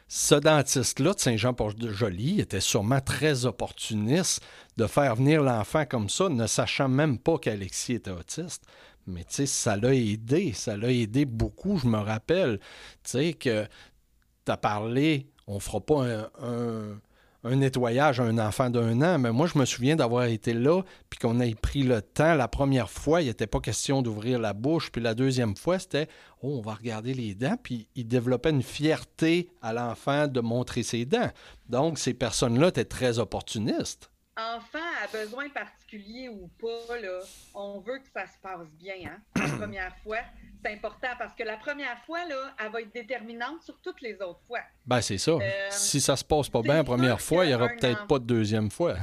Ce 0.08 0.36
dentiste-là 0.36 1.14
de 1.14 1.18
Saint-Jean-Port-Joli 1.18 2.40
était 2.40 2.60
sûrement 2.60 3.00
très 3.00 3.44
opportuniste 3.44 4.40
de 4.76 4.86
faire 4.86 5.16
venir 5.16 5.42
l'enfant 5.42 5.84
comme 5.84 6.08
ça, 6.08 6.28
ne 6.28 6.46
sachant 6.46 6.88
même 6.88 7.18
pas 7.18 7.38
qu'Alexis 7.38 7.94
était 7.94 8.12
autiste. 8.12 8.64
Mais 9.08 9.24
tu 9.24 9.34
sais, 9.34 9.46
ça 9.46 9.76
l'a 9.76 9.94
aidé, 9.94 10.52
ça 10.52 10.76
l'a 10.76 10.92
aidé 10.92 11.24
beaucoup. 11.24 11.78
Je 11.78 11.88
me 11.88 11.98
rappelle, 11.98 12.58
tu 12.58 13.10
sais, 13.10 13.32
que 13.34 13.66
tu 14.44 14.52
as 14.52 14.56
parlé, 14.56 15.26
on 15.48 15.58
fera 15.58 15.80
pas 15.80 16.04
un 16.40 17.00
nettoyage 17.54 18.20
à 18.20 18.24
un 18.24 18.38
enfant 18.38 18.70
d'un 18.70 19.00
an, 19.02 19.18
mais 19.18 19.32
moi, 19.32 19.46
je 19.46 19.58
me 19.58 19.64
souviens 19.64 19.96
d'avoir 19.96 20.24
été 20.24 20.52
là, 20.52 20.82
puis 21.08 21.18
qu'on 21.18 21.40
ait 21.40 21.54
pris 21.54 21.82
le 21.82 22.02
temps. 22.02 22.34
La 22.34 22.48
première 22.48 22.90
fois, 22.90 23.22
il 23.22 23.28
n'était 23.28 23.46
pas 23.46 23.60
question 23.60 24.02
d'ouvrir 24.02 24.38
la 24.38 24.52
bouche, 24.52 24.90
puis 24.90 25.00
la 25.00 25.14
deuxième 25.14 25.56
fois, 25.56 25.78
c'était 25.78 26.08
oh, 26.42 26.58
on 26.58 26.60
va 26.60 26.74
regarder 26.74 27.14
les 27.14 27.34
dents, 27.34 27.56
puis 27.62 27.88
il 27.94 28.08
développait 28.08 28.50
une 28.50 28.62
fierté 28.62 29.50
à 29.62 29.72
l'enfant 29.72 30.26
de 30.26 30.40
montrer 30.40 30.82
ses 30.82 31.04
dents. 31.04 31.30
Donc, 31.68 31.98
ces 31.98 32.14
personnes-là 32.14 32.68
étaient 32.68 32.84
très 32.84 33.18
opportunistes. 33.18 34.10
enfant 34.36 34.78
à 35.02 35.06
besoin 35.16 35.48
particulier 35.48 36.28
ou 36.28 36.48
pas, 36.60 36.98
là, 37.00 37.20
on 37.54 37.80
veut 37.80 37.98
que 37.98 38.08
ça 38.12 38.26
se 38.26 38.38
passe 38.42 38.68
bien, 38.78 38.94
hein, 39.06 39.18
la 39.36 39.48
première 39.58 39.96
fois. 40.02 40.18
C'est 40.66 40.72
important 40.72 41.08
parce 41.16 41.34
que 41.34 41.44
la 41.44 41.56
première 41.56 41.98
fois, 42.04 42.24
là, 42.24 42.54
elle 42.58 42.72
va 42.72 42.80
être 42.80 42.92
déterminante 42.92 43.62
sur 43.62 43.80
toutes 43.80 44.00
les 44.00 44.14
autres 44.20 44.40
fois. 44.48 44.62
Ben, 44.84 45.00
c'est 45.00 45.18
ça. 45.18 45.32
Euh, 45.32 45.68
si 45.70 46.00
ça 46.00 46.16
se 46.16 46.24
passe 46.24 46.48
pas 46.48 46.60
bien 46.60 46.76
la 46.76 46.84
première 46.84 47.20
fois, 47.20 47.44
il 47.44 47.48
n'y 47.48 47.54
aura 47.54 47.68
peut-être 47.68 48.06
pas 48.08 48.18
de 48.18 48.24
deuxième 48.24 48.70
fois. 48.70 48.96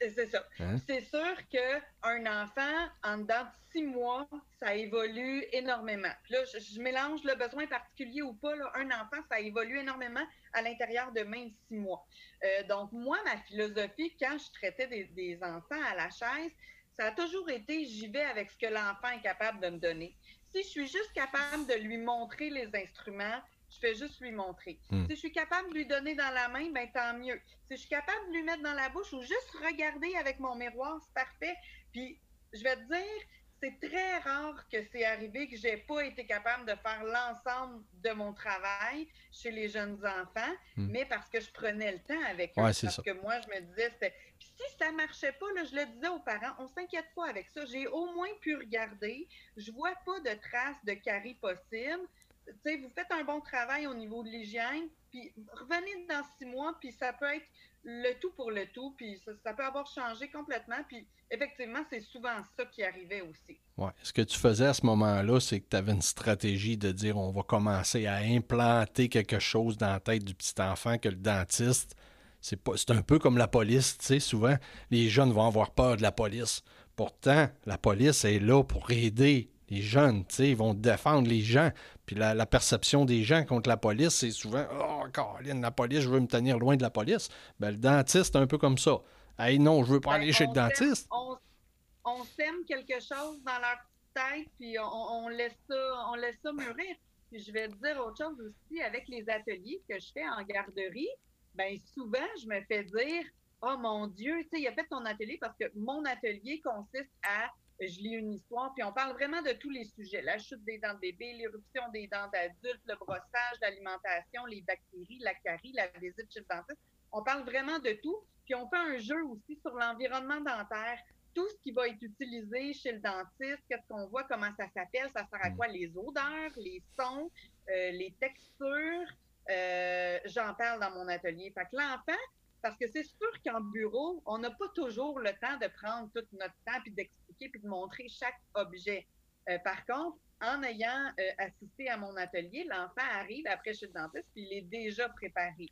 C'est 0.00 0.26
ça. 0.26 0.44
Hein? 0.58 0.76
C'est 0.88 1.02
sûr 1.02 1.36
qu'un 1.48 2.42
enfant, 2.42 2.88
en 3.04 3.18
dedans 3.18 3.44
de 3.44 3.70
six 3.72 3.84
mois, 3.84 4.28
ça 4.60 4.74
évolue 4.74 5.44
énormément. 5.52 6.12
là, 6.30 6.38
je, 6.44 6.80
mélange 6.80 7.22
le 7.22 7.36
besoin 7.36 7.68
particulier 7.68 8.22
ou 8.22 8.32
pas. 8.32 8.52
un 8.74 8.86
enfant, 8.86 9.22
ça 9.30 9.38
évolue 9.38 9.78
énormément 9.78 10.26
à 10.52 10.62
l'intérieur 10.62 11.12
de 11.12 11.20
même 11.20 11.50
six 11.68 11.76
mois. 11.76 12.04
Euh, 12.42 12.64
donc, 12.64 12.90
moi, 12.90 13.18
ma 13.24 13.36
philosophie, 13.42 14.12
quand 14.20 14.36
je 14.36 14.52
traitais 14.52 14.88
des, 14.88 15.04
des 15.04 15.38
enfants 15.44 15.80
à 15.88 15.94
la 15.94 16.10
chaise, 16.10 16.50
ça 16.98 17.06
a 17.06 17.12
toujours 17.12 17.48
été 17.50 17.84
j'y 17.84 18.08
vais 18.08 18.24
avec 18.24 18.50
ce 18.50 18.58
que 18.58 18.72
l'enfant 18.72 19.10
est 19.16 19.22
capable 19.22 19.60
de 19.60 19.68
me 19.70 19.78
donner. 19.78 20.16
Si 20.52 20.62
je 20.62 20.68
suis 20.68 20.86
juste 20.86 21.12
capable 21.14 21.66
de 21.66 21.74
lui 21.74 21.98
montrer 21.98 22.50
les 22.50 22.68
instruments, 22.74 23.40
je 23.70 23.78
fais 23.78 23.94
juste 23.94 24.20
lui 24.20 24.32
montrer. 24.32 24.78
Hmm. 24.90 25.06
Si 25.06 25.14
je 25.14 25.18
suis 25.18 25.32
capable 25.32 25.70
de 25.70 25.74
lui 25.74 25.86
donner 25.86 26.14
dans 26.14 26.30
la 26.34 26.48
main, 26.48 26.70
ben 26.72 26.88
tant 26.92 27.14
mieux. 27.14 27.40
Si 27.66 27.74
je 27.74 27.80
suis 27.80 27.88
capable 27.88 28.28
de 28.28 28.32
lui 28.34 28.42
mettre 28.42 28.62
dans 28.62 28.74
la 28.74 28.90
bouche 28.90 29.12
ou 29.12 29.22
juste 29.22 29.50
regarder 29.66 30.14
avec 30.16 30.38
mon 30.40 30.54
miroir, 30.54 31.00
c'est 31.02 31.14
parfait. 31.14 31.54
Puis, 31.92 32.18
je 32.52 32.62
vais 32.62 32.76
te 32.76 32.82
dire, 32.82 33.22
c'est 33.62 33.88
très 33.88 34.18
rare 34.18 34.68
que 34.68 34.78
c'est 34.90 35.04
arrivé 35.04 35.48
que 35.48 35.56
j'ai 35.56 35.76
pas 35.76 36.04
été 36.04 36.26
capable 36.26 36.64
de 36.66 36.74
faire 36.76 37.04
l'ensemble 37.04 37.84
de 38.02 38.10
mon 38.10 38.32
travail 38.32 39.06
chez 39.30 39.52
les 39.52 39.68
jeunes 39.68 39.98
enfants, 40.04 40.52
hmm. 40.76 40.88
mais 40.90 41.04
parce 41.04 41.28
que 41.28 41.40
je 41.40 41.50
prenais 41.52 41.92
le 41.92 41.98
temps 42.00 42.22
avec 42.28 42.50
eux. 42.50 42.62
parce 42.62 43.00
que 43.02 43.12
moi, 43.22 43.34
je 43.40 43.48
me 43.54 43.60
disais, 43.60 43.92
si 44.40 44.76
ça 44.78 44.90
marchait 44.92 45.32
pas, 45.32 45.46
là, 45.54 45.64
je 45.64 45.76
le 45.76 45.86
disais 45.86 46.08
aux 46.08 46.18
parents, 46.20 46.54
on 46.58 46.66
s'inquiète 46.66 47.06
pas 47.14 47.28
avec 47.28 47.48
ça. 47.50 47.64
J'ai 47.66 47.86
au 47.86 48.12
moins 48.12 48.34
pu 48.40 48.56
regarder. 48.56 49.28
Je 49.56 49.70
vois 49.70 49.94
pas 50.04 50.18
de 50.20 50.34
traces 50.40 50.84
de 50.84 50.94
caries 50.94 51.34
possibles 51.34 52.08
vous 52.46 52.90
faites 52.94 53.10
un 53.10 53.24
bon 53.24 53.40
travail 53.40 53.86
au 53.86 53.94
niveau 53.94 54.22
de 54.22 54.28
l'hygiène, 54.28 54.88
puis 55.10 55.32
revenez 55.52 56.06
dans 56.08 56.22
six 56.38 56.46
mois, 56.46 56.76
puis 56.80 56.92
ça 56.92 57.12
peut 57.12 57.32
être 57.34 57.46
le 57.84 58.18
tout 58.20 58.30
pour 58.32 58.50
le 58.50 58.66
tout, 58.66 58.94
puis 58.96 59.20
ça, 59.44 59.52
peut 59.52 59.64
avoir 59.64 59.86
changé 59.86 60.28
complètement, 60.28 60.82
puis 60.88 61.06
effectivement, 61.30 61.80
c'est 61.90 62.00
souvent 62.00 62.36
ça 62.56 62.64
qui 62.66 62.84
arrivait 62.84 63.22
aussi. 63.22 63.58
Oui. 63.76 63.90
Ce 64.02 64.12
que 64.12 64.22
tu 64.22 64.38
faisais 64.38 64.66
à 64.66 64.74
ce 64.74 64.86
moment-là, 64.86 65.40
c'est 65.40 65.60
que 65.60 65.68
tu 65.70 65.76
avais 65.76 65.92
une 65.92 66.02
stratégie 66.02 66.76
de 66.76 66.92
dire 66.92 67.16
on 67.16 67.32
va 67.32 67.42
commencer 67.42 68.06
à 68.06 68.16
implanter 68.16 69.08
quelque 69.08 69.38
chose 69.38 69.76
dans 69.76 69.92
la 69.92 70.00
tête 70.00 70.24
du 70.24 70.34
petit 70.34 70.60
enfant 70.60 70.98
que 70.98 71.08
le 71.08 71.16
dentiste, 71.16 71.96
c'est 72.40 72.60
c'est 72.76 72.90
un 72.90 73.02
peu 73.02 73.18
comme 73.18 73.38
la 73.38 73.48
police, 73.48 73.98
tu 73.98 74.06
sais, 74.06 74.20
souvent 74.20 74.56
les 74.90 75.08
jeunes 75.08 75.32
vont 75.32 75.46
avoir 75.46 75.70
peur 75.70 75.96
de 75.96 76.02
la 76.02 76.12
police. 76.12 76.62
Pourtant, 76.96 77.48
la 77.66 77.78
police 77.78 78.24
est 78.24 78.38
là 78.38 78.62
pour 78.62 78.90
aider 78.90 79.50
les 79.72 79.80
jeunes, 79.80 80.26
tu 80.26 80.34
sais, 80.34 80.50
ils 80.50 80.56
vont 80.56 80.74
défendre 80.74 81.26
les 81.26 81.40
gens. 81.40 81.70
Puis 82.04 82.14
la, 82.14 82.44
perception 82.44 83.06
des 83.06 83.22
gens 83.22 83.44
contre 83.44 83.70
la 83.70 83.78
police, 83.78 84.10
c'est 84.10 84.30
souvent 84.30 84.66
Oh, 84.70 85.04
Caroline, 85.10 85.62
la 85.62 85.70
police, 85.70 86.00
je 86.00 86.10
veux 86.10 86.20
me 86.20 86.26
tenir 86.26 86.58
loin 86.58 86.76
de 86.76 86.82
la 86.82 86.90
police. 86.90 87.30
Ben, 87.58 87.70
le 87.70 87.78
dentiste, 87.78 88.32
c'est 88.32 88.38
un 88.38 88.46
peu 88.46 88.58
comme 88.58 88.76
ça. 88.76 88.98
Hey, 89.38 89.58
non, 89.58 89.82
je 89.82 89.94
veux 89.94 90.00
pas 90.00 90.10
ben, 90.10 90.22
aller 90.22 90.32
chez 90.32 90.46
le 90.46 90.52
dentiste. 90.52 91.08
on, 91.10 92.24
sème 92.24 92.64
quelque 92.68 93.00
chose 93.00 93.42
dans 93.44 93.58
leur 93.60 93.78
tête, 94.14 94.46
puis 94.58 94.76
on, 94.78 95.28
laisse, 95.28 95.56
ça, 95.66 95.76
on 96.10 96.16
laisse 96.16 96.36
ça 96.42 96.52
mûrir. 96.52 96.96
Puis 97.30 97.40
je 97.40 97.50
vais 97.50 97.68
te 97.68 97.74
dire 97.76 97.98
autre 98.04 98.18
chose 98.18 98.38
aussi 98.40 98.82
avec 98.82 99.08
les 99.08 99.26
ateliers 99.30 99.80
que 99.88 99.98
je 99.98 100.12
fais 100.12 100.28
en 100.28 100.42
garderie. 100.42 101.08
Ben 101.54 101.78
souvent, 101.94 102.18
je 102.42 102.46
me 102.46 102.60
fais 102.68 102.84
dire 102.84 103.24
Oh 103.62 103.76
mon 103.78 104.06
Dieu, 104.06 104.34
tu 104.42 104.48
sais, 104.50 104.60
il 104.60 104.68
a 104.68 104.72
fait 104.72 104.86
ton 104.90 105.04
atelier 105.06 105.38
parce 105.40 105.56
que 105.56 105.64
mon 105.74 106.04
atelier 106.04 106.60
consiste 106.60 107.12
à 107.22 107.48
je 107.88 108.00
lis 108.00 108.14
une 108.14 108.34
histoire, 108.34 108.72
puis 108.74 108.84
on 108.84 108.92
parle 108.92 109.12
vraiment 109.12 109.42
de 109.42 109.52
tous 109.52 109.70
les 109.70 109.84
sujets. 109.84 110.22
La 110.22 110.38
chute 110.38 110.62
des 110.64 110.78
dents 110.78 110.94
de 110.94 111.00
bébé, 111.00 111.32
l'éruption 111.34 111.82
des 111.92 112.06
dents 112.06 112.28
d'adultes, 112.32 112.82
le 112.86 112.94
brossage, 112.96 113.58
l'alimentation, 113.60 114.46
les 114.46 114.62
bactéries, 114.62 115.18
la 115.20 115.34
carie, 115.34 115.72
la 115.72 115.88
visite 115.98 116.32
chez 116.32 116.40
le 116.40 116.46
dentiste. 116.48 116.80
On 117.12 117.22
parle 117.22 117.44
vraiment 117.44 117.78
de 117.78 117.92
tout. 118.02 118.24
Puis 118.44 118.54
on 118.54 118.68
fait 118.68 118.76
un 118.76 118.98
jeu 118.98 119.22
aussi 119.24 119.58
sur 119.60 119.74
l'environnement 119.74 120.40
dentaire, 120.40 120.98
tout 121.34 121.48
ce 121.48 121.56
qui 121.62 121.72
va 121.72 121.88
être 121.88 122.02
utilisé 122.02 122.74
chez 122.74 122.92
le 122.92 122.98
dentiste, 123.00 123.62
qu'est-ce 123.68 123.86
qu'on 123.88 124.06
voit, 124.08 124.24
comment 124.24 124.50
ça 124.56 124.66
s'appelle, 124.74 125.10
ça 125.14 125.26
sert 125.30 125.40
à 125.42 125.50
quoi, 125.50 125.68
les 125.68 125.90
odeurs, 125.96 126.50
les 126.56 126.82
sons, 126.98 127.30
euh, 127.70 127.90
les 127.92 128.14
textures. 128.20 129.08
Euh, 129.50 130.18
j'en 130.26 130.54
parle 130.54 130.80
dans 130.80 130.90
mon 130.90 131.08
atelier. 131.08 131.52
Fait 131.54 131.64
que 131.64 131.76
l'enfant, 131.76 132.20
parce 132.62 132.76
que 132.76 132.86
c'est 132.86 133.04
sûr 133.04 133.32
qu'en 133.44 133.60
bureau, 133.60 134.22
on 134.26 134.38
n'a 134.38 134.50
pas 134.50 134.68
toujours 134.74 135.18
le 135.18 135.30
temps 135.40 135.56
de 135.60 135.68
prendre 135.82 136.10
tout 136.14 136.24
notre 136.32 136.54
temps 136.64 136.80
puis 136.82 136.92
d'expliquer 136.92 137.21
puis 137.48 137.60
de 137.60 137.68
montrer 137.68 138.08
chaque 138.08 138.40
objet. 138.54 139.06
Euh, 139.48 139.58
par 139.64 139.84
contre, 139.86 140.18
en 140.40 140.62
ayant 140.62 141.12
euh, 141.18 141.30
assisté 141.38 141.88
à 141.88 141.96
mon 141.96 142.14
atelier, 142.16 142.66
l'enfant 142.68 143.08
arrive 143.14 143.46
après 143.46 143.74
chez 143.74 143.86
le 143.86 143.92
dentiste 143.92 144.26
puis 144.34 144.46
il 144.50 144.58
est 144.58 144.62
déjà 144.62 145.08
préparé. 145.08 145.70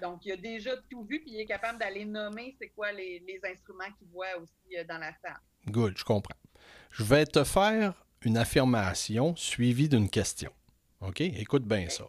Donc, 0.00 0.24
il 0.24 0.32
a 0.32 0.36
déjà 0.36 0.76
tout 0.88 1.04
vu 1.04 1.20
puis 1.20 1.32
il 1.32 1.40
est 1.40 1.46
capable 1.46 1.78
d'aller 1.78 2.04
nommer 2.04 2.54
c'est 2.60 2.68
quoi 2.68 2.92
les, 2.92 3.40
instruments 3.44 3.90
qu'il 3.98 4.08
voit 4.08 4.36
aussi 4.38 4.76
euh, 4.76 4.84
dans 4.84 4.98
la 4.98 5.12
salle. 5.22 5.40
Good, 5.66 5.98
je 5.98 6.04
comprends. 6.04 6.36
Je 6.90 7.02
vais 7.02 7.26
te 7.26 7.44
faire 7.44 8.04
une 8.22 8.36
affirmation 8.36 9.34
suivie 9.36 9.88
d'une 9.88 10.08
question. 10.08 10.52
OK? 11.00 11.20
Écoute 11.20 11.64
bien 11.64 11.88
ça. 11.88 12.04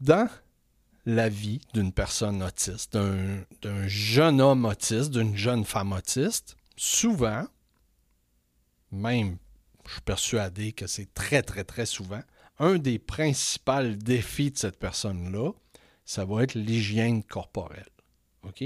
Dans 0.00 0.28
la 1.04 1.28
vie 1.28 1.60
d'une 1.74 1.92
personne 1.92 2.42
autiste, 2.42 2.96
d'un 2.96 3.88
jeune 3.88 4.40
homme 4.40 4.64
autiste, 4.64 5.10
d'une 5.10 5.36
jeune 5.36 5.64
femme 5.64 5.92
autiste, 5.92 6.56
souvent, 6.76 7.46
même 8.90 9.38
je 9.86 9.92
suis 9.92 10.00
persuadé 10.02 10.72
que 10.72 10.86
c'est 10.86 11.12
très, 11.12 11.42
très, 11.42 11.64
très 11.64 11.86
souvent, 11.86 12.22
un 12.58 12.78
des 12.78 12.98
principaux 12.98 13.94
défis 13.96 14.52
de 14.52 14.58
cette 14.58 14.78
personne-là, 14.78 15.50
ça 16.04 16.24
va 16.24 16.42
être 16.44 16.54
l'hygiène 16.54 17.22
corporelle. 17.24 17.86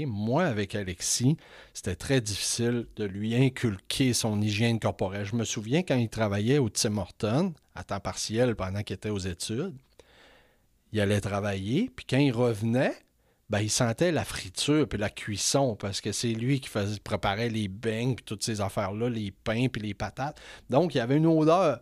Moi, 0.05 0.43
avec 0.43 0.73
Alexis, 0.73 1.37
c'était 1.73 1.95
très 1.95 2.19
difficile 2.19 2.87
de 2.95 3.05
lui 3.05 3.35
inculquer 3.35 4.13
son 4.13 4.41
hygiène 4.41 4.79
corporelle. 4.79 5.25
Je 5.25 5.35
me 5.35 5.45
souviens 5.45 5.83
quand 5.83 5.95
il 5.95 6.09
travaillait 6.09 6.57
au 6.57 6.69
Tim 6.69 6.97
Horton, 6.97 7.53
à 7.75 7.83
temps 7.83 7.99
partiel 7.99 8.55
pendant 8.55 8.81
qu'il 8.81 8.95
était 8.95 9.11
aux 9.11 9.19
études, 9.19 9.75
il 10.91 11.01
allait 11.01 11.21
travailler, 11.21 11.91
puis 11.95 12.05
quand 12.09 12.17
il 12.17 12.31
revenait, 12.31 12.93
ben, 13.49 13.61
il 13.61 13.69
sentait 13.69 14.11
la 14.11 14.25
friture 14.25 14.87
puis 14.87 14.97
la 14.97 15.09
cuisson 15.09 15.75
parce 15.75 16.01
que 16.01 16.11
c'est 16.11 16.33
lui 16.33 16.59
qui 16.59 16.67
faisait, 16.67 16.99
préparait 16.99 17.49
les 17.49 17.69
beignes 17.69 18.15
puis 18.15 18.25
toutes 18.25 18.43
ces 18.43 18.59
affaires-là, 18.59 19.09
les 19.09 19.31
pains 19.31 19.67
puis 19.67 19.81
les 19.81 19.93
patates. 19.93 20.39
Donc, 20.69 20.95
il 20.95 20.97
y 20.97 21.01
avait 21.01 21.17
une 21.17 21.27
odeur. 21.27 21.79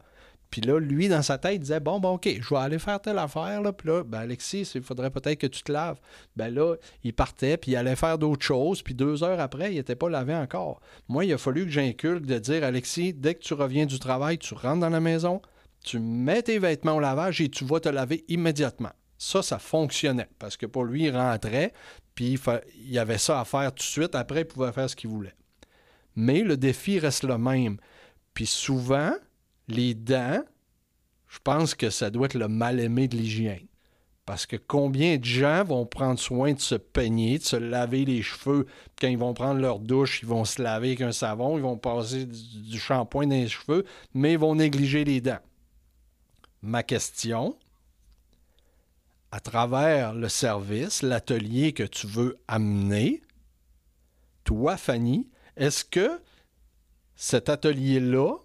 Puis 0.51 0.61
là, 0.61 0.79
lui, 0.79 1.09
dans 1.09 1.23
sa 1.23 1.37
tête, 1.37 1.55
il 1.55 1.59
disait 1.59 1.79
Bon, 1.79 1.99
bon, 1.99 2.13
OK, 2.13 2.29
je 2.39 2.49
vais 2.49 2.59
aller 2.59 2.79
faire 2.79 3.01
telle 3.01 3.17
affaire. 3.17 3.61
Là. 3.61 3.73
Puis 3.73 3.89
là, 3.89 4.03
ben, 4.03 4.19
Alexis, 4.19 4.71
il 4.75 4.83
faudrait 4.83 5.09
peut-être 5.09 5.39
que 5.39 5.47
tu 5.47 5.63
te 5.63 5.71
laves. 5.71 5.99
Ben 6.35 6.53
là, 6.53 6.75
il 7.03 7.13
partait, 7.13 7.57
puis 7.57 7.71
il 7.71 7.75
allait 7.75 7.95
faire 7.95 8.17
d'autres 8.17 8.45
choses. 8.45 8.81
Puis 8.81 8.93
deux 8.93 9.23
heures 9.23 9.39
après, 9.39 9.73
il 9.73 9.75
n'était 9.75 9.95
pas 9.95 10.09
lavé 10.09 10.35
encore. 10.35 10.81
Moi, 11.09 11.25
il 11.25 11.33
a 11.33 11.37
fallu 11.37 11.65
que 11.65 11.71
j'inculque 11.71 12.25
de 12.25 12.37
dire 12.37 12.63
Alexis, 12.63 13.13
dès 13.13 13.33
que 13.33 13.39
tu 13.41 13.53
reviens 13.53 13.85
du 13.85 13.97
travail, 13.99 14.37
tu 14.37 14.53
rentres 14.53 14.81
dans 14.81 14.89
la 14.89 14.99
maison, 14.99 15.41
tu 15.85 15.99
mets 15.99 16.41
tes 16.41 16.59
vêtements 16.59 16.95
au 16.95 16.99
lavage 16.99 17.39
et 17.41 17.49
tu 17.49 17.63
vas 17.63 17.79
te 17.79 17.89
laver 17.89 18.25
immédiatement. 18.27 18.91
Ça, 19.17 19.41
ça 19.41 19.59
fonctionnait 19.59 20.27
parce 20.39 20.57
que 20.57 20.65
pour 20.65 20.83
lui, 20.83 21.03
il 21.03 21.15
rentrait, 21.15 21.73
puis 22.15 22.37
il, 22.75 22.91
y 22.91 22.99
avait 22.99 23.17
ça 23.17 23.39
à 23.39 23.45
faire 23.45 23.71
tout 23.71 23.83
de 23.83 23.83
suite. 23.83 24.15
Après, 24.15 24.41
il 24.41 24.45
pouvait 24.45 24.73
faire 24.73 24.89
ce 24.89 24.95
qu'il 24.95 25.09
voulait. 25.09 25.35
Mais 26.15 26.41
le 26.41 26.57
défi 26.57 26.99
reste 26.99 27.23
le 27.23 27.37
même. 27.37 27.77
Puis 28.33 28.47
souvent, 28.47 29.13
les 29.67 29.93
dents, 29.93 30.43
je 31.27 31.39
pense 31.43 31.75
que 31.75 31.89
ça 31.89 32.09
doit 32.09 32.25
être 32.25 32.33
le 32.35 32.47
mal-aimé 32.47 33.07
de 33.07 33.15
l'hygiène. 33.15 33.67
Parce 34.25 34.47
que 34.47 34.55
combien 34.55 35.17
de 35.17 35.23
gens 35.23 35.63
vont 35.63 35.85
prendre 35.85 36.19
soin 36.19 36.53
de 36.53 36.59
se 36.59 36.73
peigner, 36.73 37.37
de 37.37 37.43
se 37.43 37.55
laver 37.57 38.05
les 38.05 38.23
cheveux, 38.23 38.65
quand 38.99 39.07
ils 39.07 39.19
vont 39.19 39.35
prendre 39.35 39.61
leur 39.61 39.79
douche, 39.79 40.23
ils 40.23 40.27
vont 40.27 40.45
se 40.45 40.61
laver 40.61 40.87
avec 40.87 41.01
un 41.01 41.11
savon, 41.11 41.57
ils 41.57 41.61
vont 41.61 41.77
passer 41.77 42.25
du 42.25 42.79
shampoing 42.79 43.27
dans 43.27 43.35
les 43.35 43.47
cheveux, 43.47 43.85
mais 44.15 44.33
ils 44.33 44.39
vont 44.39 44.55
négliger 44.55 45.03
les 45.03 45.21
dents 45.21 45.39
ma 46.61 46.83
question, 46.83 47.57
à 49.31 49.39
travers 49.39 50.13
le 50.13 50.29
service, 50.29 51.01
l'atelier 51.01 51.73
que 51.73 51.83
tu 51.83 52.07
veux 52.07 52.37
amener, 52.47 53.21
toi, 54.43 54.77
Fanny, 54.77 55.29
est-ce 55.57 55.83
que 55.83 56.21
cet 57.15 57.49
atelier-là 57.49 58.37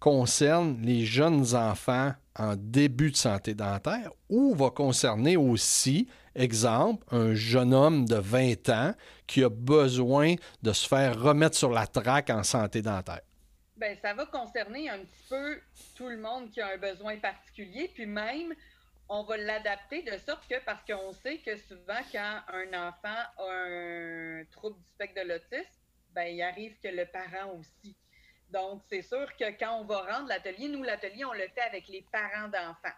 concerne 0.00 0.80
les 0.82 1.04
jeunes 1.04 1.54
enfants 1.54 2.12
en 2.36 2.54
début 2.56 3.10
de 3.10 3.16
santé 3.16 3.54
dentaire 3.54 4.12
ou 4.28 4.54
va 4.54 4.70
concerner 4.70 5.36
aussi, 5.36 6.06
exemple, 6.34 7.04
un 7.10 7.34
jeune 7.34 7.74
homme 7.74 8.06
de 8.06 8.14
20 8.14 8.68
ans 8.68 8.94
qui 9.26 9.42
a 9.42 9.48
besoin 9.48 10.36
de 10.62 10.72
se 10.72 10.86
faire 10.86 11.20
remettre 11.20 11.56
sur 11.56 11.70
la 11.70 11.86
traque 11.86 12.30
en 12.30 12.44
santé 12.44 12.80
dentaire? 12.80 13.22
Bien, 13.78 13.94
ça 14.02 14.12
va 14.12 14.26
concerner 14.26 14.90
un 14.90 14.98
petit 14.98 15.28
peu 15.28 15.60
tout 15.94 16.08
le 16.08 16.16
monde 16.16 16.50
qui 16.50 16.60
a 16.60 16.66
un 16.66 16.78
besoin 16.78 17.16
particulier, 17.18 17.88
puis 17.94 18.06
même 18.06 18.52
on 19.08 19.22
va 19.22 19.36
l'adapter 19.36 20.02
de 20.02 20.18
sorte 20.18 20.48
que, 20.48 20.56
parce 20.64 20.84
qu'on 20.84 21.12
sait 21.12 21.38
que 21.38 21.56
souvent, 21.56 22.00
quand 22.10 22.40
un 22.48 22.88
enfant 22.88 23.22
a 23.38 23.52
un 23.52 24.44
trouble 24.50 24.80
du 24.80 24.84
spectre 24.94 25.22
de 25.22 25.28
l'autisme, 25.28 25.80
ben, 26.10 26.24
il 26.24 26.42
arrive 26.42 26.76
que 26.80 26.88
le 26.88 27.06
parent 27.06 27.52
aussi. 27.52 27.96
Donc, 28.50 28.82
c'est 28.88 29.02
sûr 29.02 29.28
que 29.36 29.48
quand 29.56 29.80
on 29.80 29.84
va 29.84 30.00
rendre 30.00 30.26
l'atelier, 30.26 30.68
nous, 30.68 30.82
l'atelier, 30.82 31.24
on 31.24 31.32
le 31.32 31.46
fait 31.46 31.60
avec 31.60 31.86
les 31.86 32.04
parents 32.10 32.48
d'enfants. 32.48 32.96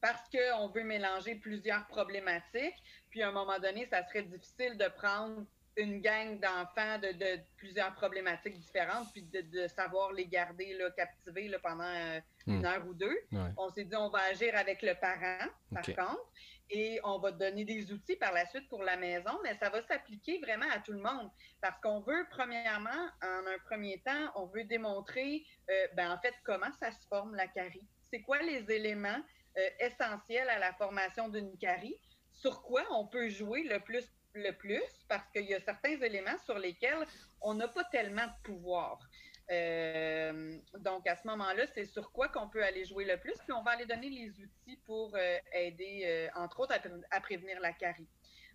Parce 0.00 0.22
qu'on 0.30 0.68
veut 0.68 0.84
mélanger 0.84 1.34
plusieurs 1.34 1.86
problématiques, 1.88 2.82
puis 3.10 3.22
à 3.22 3.28
un 3.28 3.32
moment 3.32 3.58
donné, 3.58 3.86
ça 3.90 4.02
serait 4.08 4.22
difficile 4.22 4.78
de 4.78 4.88
prendre 4.88 5.44
une 5.76 6.00
gang 6.00 6.38
d'enfants 6.40 6.98
de, 6.98 7.40
plusieurs 7.56 7.94
problématiques 7.94 8.58
différentes, 8.58 9.08
puis 9.12 9.22
de, 9.22 9.66
savoir 9.68 10.12
les 10.12 10.26
garder 10.26 10.74
là, 10.74 10.90
captivés 10.90 11.48
là, 11.48 11.58
pendant 11.58 11.84
euh, 11.84 12.20
une 12.46 12.60
hmm. 12.60 12.64
heure 12.64 12.86
ou 12.86 12.94
deux. 12.94 13.18
On 13.56 13.70
s'est 13.70 13.84
dit, 13.84 13.96
on 13.96 14.10
va 14.10 14.20
agir 14.30 14.54
avec 14.56 14.82
le 14.82 14.94
parent, 14.94 15.46
par 15.72 15.84
contre, 15.84 16.30
et 16.70 17.00
on 17.02 17.18
va 17.18 17.32
donner 17.32 17.64
des 17.64 17.92
outils 17.92 18.16
par 18.16 18.32
la 18.32 18.46
suite 18.46 18.68
pour 18.68 18.82
la 18.82 18.96
maison, 18.96 19.32
mais 19.42 19.56
ça 19.58 19.70
va 19.70 19.82
s'appliquer 19.82 20.38
vraiment 20.38 20.68
à 20.70 20.78
tout 20.78 20.92
le 20.92 21.00
monde. 21.00 21.28
Parce 21.60 21.80
qu'on 21.80 22.00
veut, 22.00 22.26
premièrement, 22.30 22.90
en 23.22 23.46
un 23.46 23.58
premier 23.64 24.00
temps, 24.06 24.30
on 24.36 24.46
veut 24.46 24.64
démontrer, 24.64 25.44
euh, 25.68 25.86
ben, 25.94 26.12
en 26.12 26.18
fait, 26.20 26.34
comment 26.44 26.70
ça 26.78 26.92
se 26.92 27.06
forme 27.08 27.34
la 27.34 27.48
carie. 27.48 27.86
C'est 28.10 28.22
quoi 28.22 28.40
les 28.42 28.70
éléments 28.70 29.20
euh, 29.58 29.68
essentiels 29.80 30.48
à 30.48 30.58
la 30.58 30.72
formation 30.74 31.28
d'une 31.28 31.56
carie? 31.58 31.96
Sur 32.32 32.62
quoi 32.62 32.84
on 32.92 33.06
peut 33.06 33.28
jouer 33.28 33.64
le 33.64 33.80
plus 33.80 34.08
le 34.34 34.52
plus 34.52 34.82
parce 35.08 35.28
qu'il 35.30 35.46
y 35.46 35.54
a 35.54 35.60
certains 35.60 36.00
éléments 36.00 36.38
sur 36.44 36.58
lesquels 36.58 37.06
on 37.40 37.54
n'a 37.54 37.68
pas 37.68 37.84
tellement 37.84 38.26
de 38.26 38.42
pouvoir. 38.42 38.98
Euh, 39.50 40.58
donc, 40.78 41.06
à 41.08 41.16
ce 41.16 41.26
moment-là, 41.26 41.64
c'est 41.74 41.84
sur 41.84 42.12
quoi 42.12 42.28
qu'on 42.28 42.48
peut 42.48 42.62
aller 42.62 42.84
jouer 42.84 43.04
le 43.04 43.16
plus, 43.16 43.34
puis 43.38 43.52
on 43.52 43.62
va 43.62 43.72
aller 43.72 43.86
donner 43.86 44.08
les 44.08 44.30
outils 44.30 44.76
pour 44.86 45.12
euh, 45.16 45.38
aider, 45.52 46.02
euh, 46.04 46.28
entre 46.36 46.60
autres, 46.60 46.74
à, 47.10 47.20
prévenir 47.20 47.58
la 47.60 47.72
carie. 47.72 48.08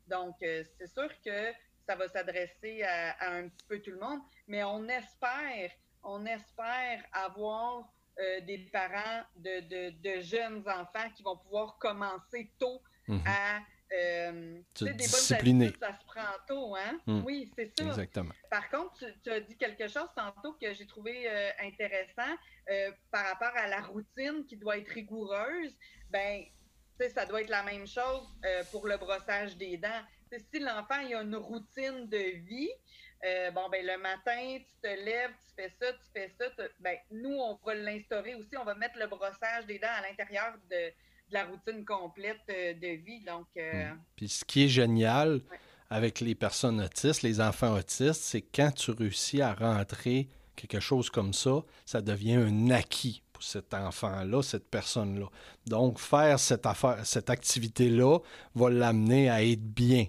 Donc, 0.08 0.36
c'est 0.40 0.88
sûr 0.88 1.10
que 1.26 1.52
ça 1.86 1.96
va 1.96 2.08
s'adresser 2.08 2.84
à, 2.84 3.32
un 3.32 3.50
petit 3.50 3.66
peu 3.68 3.80
tout 3.80 3.92
le 3.92 4.00
monde, 4.00 4.22
mais 4.48 4.64
on 4.64 4.88
espère, 4.88 5.72
on 6.04 6.26
espère 6.26 7.04
avoir 7.12 7.92
des 8.18 8.70
parents 8.72 9.24
de, 9.36 10.22
jeunes 10.22 10.64
enfants 10.70 11.10
qui 11.16 11.24
vont 11.24 11.38
pouvoir 11.38 11.78
commencer 11.80 12.52
tôt 12.60 12.82
mm-hmm. 13.10 13.28
à 13.28 13.60
euh, 13.94 14.62
des 14.82 14.92
bonnes 14.92 15.74
ça 15.80 15.94
se 15.94 16.06
prend 16.06 16.22
tôt, 16.48 16.76
hein? 16.76 17.00
Hmm. 17.06 17.24
Oui, 17.24 17.52
c'est 17.56 17.72
ça. 17.78 17.86
Exactement. 17.86 18.34
Par 18.50 18.70
contre, 18.70 19.06
tu, 19.24 19.30
as 19.30 19.40
dit 19.42 19.56
quelque 19.58 19.88
chose 19.88 20.10
tantôt 20.16 20.54
que 20.54 20.74
j'ai 20.74 20.88
trouvé 20.88 21.30
euh, 21.30 21.52
intéressant 21.62 22.36
euh, 22.70 22.92
par 23.12 23.26
rapport 23.26 23.56
à 23.56 23.68
la 23.68 23.82
routine 23.82 24.46
qui 24.48 24.58
doit 24.58 24.78
être 24.78 24.90
rigoureuse. 24.90 25.78
Ben, 26.10 26.44
ça 27.14 27.26
doit 27.26 27.42
être 27.42 27.50
la 27.50 27.64
même 27.64 27.86
chose 27.86 28.28
euh, 28.46 28.64
pour 28.72 28.88
le 28.88 28.98
brossage 28.98 29.56
des 29.58 29.78
dents. 29.78 30.02
si 30.52 30.60
l'enfant 30.60 30.96
a 30.96 31.22
une 31.22 31.36
routine 31.36 32.08
de 32.08 32.40
vie, 32.40 32.72
bon, 33.54 33.70
ben, 33.70 33.86
le 33.86 33.98
matin, 33.98 34.58
tu 34.58 34.82
te 34.82 34.88
lèves, 34.88 35.32
tu 35.32 35.56
fais 35.56 35.74
ça, 35.80 35.94
tu 35.94 36.12
fais 36.14 36.34
ça, 36.40 36.46
ben, 36.80 36.98
nous, 37.12 37.38
on 37.38 37.60
va 37.64 37.76
l'instaurer 37.76 38.34
aussi. 38.36 38.58
On 38.58 38.66
va 38.66 38.74
mettre 38.76 38.98
le 38.98 39.08
brossage 39.08 39.66
des 39.68 39.78
dents 39.78 39.94
à 39.94 40.02
l'intérieur 40.08 40.56
de 40.72 40.92
de 41.30 41.34
la 41.34 41.46
routine 41.46 41.84
complète 41.86 42.42
euh, 42.50 42.74
de 42.74 43.04
vie. 43.04 43.24
Donc, 43.26 43.48
euh, 43.58 43.92
hmm. 43.92 44.00
Puis 44.16 44.30
ce 44.30 44.46
qui 44.46 44.66
est 44.66 44.70
génial 44.70 45.42
avec 45.90 46.20
les 46.20 46.36
personnes 46.36 46.82
autistes, 46.82 47.22
les 47.22 47.42
enfants 47.42 47.76
autistes, 47.76 48.22
c'est 48.22 48.42
quand 48.42 48.72
tu 48.72 48.92
réussis 48.92 49.42
à 49.42 49.54
rentrer 49.54 50.30
quelque 50.56 50.80
chose 50.80 51.10
comme 51.10 51.34
ça, 51.34 51.64
ça 51.86 52.02
devient 52.02 52.36
un 52.36 52.70
acquis 52.70 53.22
pour 53.34 53.44
cet 53.44 53.74
enfant-là, 53.74 54.42
cette 54.42 54.70
personne-là. 54.70 55.28
Donc, 55.68 56.00
faire 56.00 56.40
cette 56.40 56.66
affaire, 56.66 57.06
cette 57.06 57.30
activité-là 57.30 58.20
va 58.56 58.70
l'amener 58.70 59.30
à 59.30 59.44
être 59.44 59.64
bien. 59.64 60.06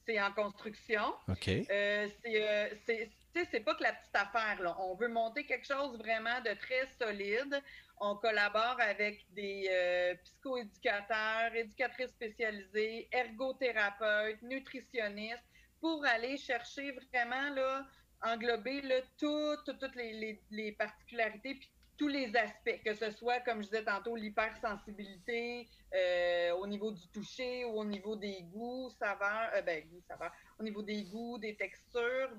C'est 0.06 0.22
en 0.22 0.32
construction. 0.32 1.16
OK. 1.28 1.46
c'est 1.46 3.10
c'est 3.52 3.60
pas 3.60 3.76
que 3.76 3.84
la 3.84 3.94
petite 3.94 4.16
affaire. 4.16 4.62
Là. 4.62 4.76
On 4.80 4.96
veut 4.96 5.10
monter 5.10 5.46
quelque 5.46 5.68
chose 5.68 5.98
vraiment 5.98 6.40
de 6.42 6.54
très 6.54 6.88
solide. 7.00 7.62
On 8.00 8.16
collabore 8.16 8.78
avec 8.80 9.26
des 9.34 9.68
euh, 9.70 10.16
psychoéducateurs, 10.24 11.54
éducatrices 11.54 12.12
spécialisées, 12.12 13.08
ergothérapeutes, 13.12 14.42
nutritionnistes 14.42 15.44
pour 15.82 16.06
aller 16.06 16.38
chercher 16.38 16.92
vraiment 16.92 17.50
là, 17.54 17.86
englober 18.22 18.82
là, 18.82 19.02
toutes, 19.18 19.80
toutes 19.80 19.96
les, 19.96 20.72
particularités 20.78 21.56
puis 21.56 21.70
tous 21.98 22.08
les 22.08 22.36
aspects, 22.36 22.82
que 22.84 22.94
ce 22.94 23.12
soit, 23.12 23.40
comme 23.42 23.62
je 23.62 23.68
disais 23.70 23.84
tantôt, 23.84 24.16
l'hypersensibilité 24.16 25.68
euh, 25.94 26.52
au 26.56 26.68
niveau 26.68 26.92
du 26.92 27.08
toucher 27.08 27.66
ou 27.66 27.80
au 27.80 27.86
niveau 27.86 28.16
des 28.16 28.44
goûts, 28.52 28.90
saveurs, 29.00 29.50
euh, 29.56 29.62
ben, 29.62 29.84
goûts, 29.88 30.02
saveurs, 30.08 30.32
au 30.60 30.64
niveau 30.64 30.82
des 30.82 31.04
goûts, 31.04 31.38
des 31.38 31.56
textures 31.56 32.30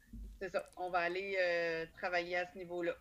c'est 0.41 0.51
ça. 0.51 0.65
On 0.77 0.91
va 0.91 0.99
aller 0.99 1.37
euh, 1.41 1.87
travailler 1.99 2.37
à 2.37 2.47
ce 2.53 2.59
niveau-là. 2.59 2.93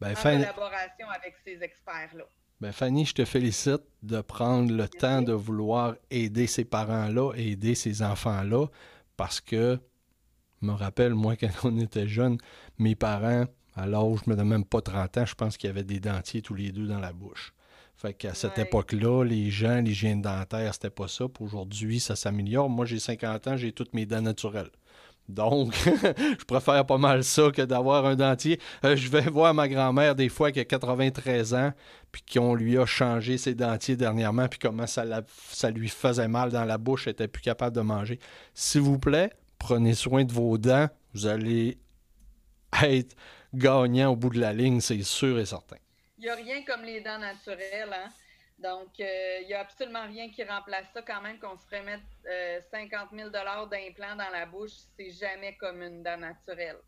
Ben, 0.00 0.12
en 0.12 0.22
collaboration 0.22 1.08
avec 1.08 1.36
ces 1.44 1.62
experts-là. 1.62 2.24
Ben, 2.60 2.72
Fanny, 2.72 3.04
je 3.04 3.14
te 3.14 3.24
félicite 3.24 3.82
de 4.02 4.20
prendre 4.20 4.72
le 4.72 4.88
temps 4.88 5.22
de 5.22 5.32
vouloir 5.32 5.96
aider 6.10 6.46
ces 6.46 6.64
parents-là, 6.64 7.32
aider 7.36 7.74
ces 7.74 8.02
enfants-là, 8.02 8.66
parce 9.16 9.40
que, 9.40 9.78
je 10.60 10.66
me 10.66 10.72
rappelle, 10.72 11.14
moi, 11.14 11.36
quand 11.40 11.50
on 11.64 11.78
était 11.78 12.08
jeunes, 12.08 12.38
mes 12.78 12.94
parents, 12.94 13.46
à 13.74 13.86
l'âge, 13.86 14.20
je 14.24 14.30
me 14.30 14.36
donne 14.36 14.48
même 14.48 14.64
pas 14.64 14.80
30 14.80 15.18
ans, 15.18 15.26
je 15.26 15.34
pense 15.34 15.56
qu'il 15.56 15.68
y 15.68 15.70
avait 15.70 15.84
des 15.84 16.00
dentiers 16.00 16.42
tous 16.42 16.54
les 16.54 16.72
deux 16.72 16.86
dans 16.86 17.00
la 17.00 17.12
bouche. 17.12 17.52
Fait 17.96 18.12
qu'à 18.12 18.34
cette 18.34 18.58
époque-là, 18.58 19.24
les 19.24 19.50
gens, 19.50 19.80
l'hygiène 19.80 20.20
dentaire, 20.20 20.74
c'était 20.74 20.90
pas 20.90 21.08
ça. 21.08 21.26
aujourd'hui, 21.40 22.00
ça 22.00 22.16
s'améliore. 22.16 22.68
Moi, 22.68 22.86
j'ai 22.86 22.98
50 22.98 23.46
ans, 23.46 23.56
j'ai 23.56 23.72
toutes 23.72 23.94
mes 23.94 24.04
dents 24.04 24.20
naturelles. 24.20 24.70
Donc, 25.28 25.74
je 26.38 26.44
préfère 26.44 26.84
pas 26.84 26.98
mal 26.98 27.24
ça 27.24 27.50
que 27.50 27.62
d'avoir 27.62 28.04
un 28.04 28.14
dentier. 28.14 28.60
Euh, 28.84 28.94
je 28.94 29.08
vais 29.08 29.22
voir 29.22 29.54
ma 29.54 29.68
grand-mère 29.68 30.14
des 30.14 30.28
fois 30.28 30.52
qui 30.52 30.60
a 30.60 30.64
93 30.64 31.54
ans, 31.54 31.72
puis 32.12 32.22
qu'on 32.34 32.54
lui 32.54 32.76
a 32.76 32.84
changé 32.84 33.38
ses 33.38 33.54
dentiers 33.54 33.96
dernièrement, 33.96 34.48
puis 34.48 34.58
comment 34.58 34.86
ça, 34.86 35.04
ça 35.48 35.70
lui 35.70 35.88
faisait 35.88 36.28
mal 36.28 36.50
dans 36.50 36.64
la 36.64 36.76
bouche, 36.76 37.06
elle 37.06 37.12
était 37.12 37.28
plus 37.28 37.42
capable 37.42 37.74
de 37.74 37.80
manger. 37.80 38.18
S'il 38.52 38.82
vous 38.82 38.98
plaît, 38.98 39.30
prenez 39.58 39.94
soin 39.94 40.24
de 40.24 40.32
vos 40.32 40.58
dents. 40.58 40.88
Vous 41.14 41.26
allez 41.26 41.78
être 42.82 43.16
gagnant 43.54 44.12
au 44.12 44.16
bout 44.16 44.30
de 44.30 44.40
la 44.40 44.52
ligne, 44.52 44.80
c'est 44.80 45.02
sûr 45.02 45.38
et 45.38 45.46
certain. 45.46 45.76
Il 46.18 46.24
n'y 46.24 46.30
a 46.30 46.34
rien 46.34 46.64
comme 46.64 46.82
les 46.82 47.00
dents 47.00 47.18
naturelles, 47.18 47.92
hein? 47.92 48.10
Donc, 48.58 49.00
euh, 49.00 49.38
il 49.42 49.48
n'y 49.48 49.54
a 49.54 49.60
absolument 49.60 50.06
rien 50.06 50.30
qui 50.30 50.44
remplace 50.44 50.86
ça 50.94 51.02
quand 51.02 51.20
même 51.20 51.38
qu'on 51.38 51.56
se 51.56 51.64
ferait 51.64 51.82
mettre 51.82 52.04
50 52.70 53.08
000 53.12 53.30
d'implants 53.30 54.16
dans 54.16 54.30
la 54.32 54.46
bouche. 54.46 54.70
C'est 54.96 55.10
jamais 55.10 55.56
comme 55.56 55.82
une 55.82 56.02
dent 56.02 56.16
naturelle. 56.16 56.78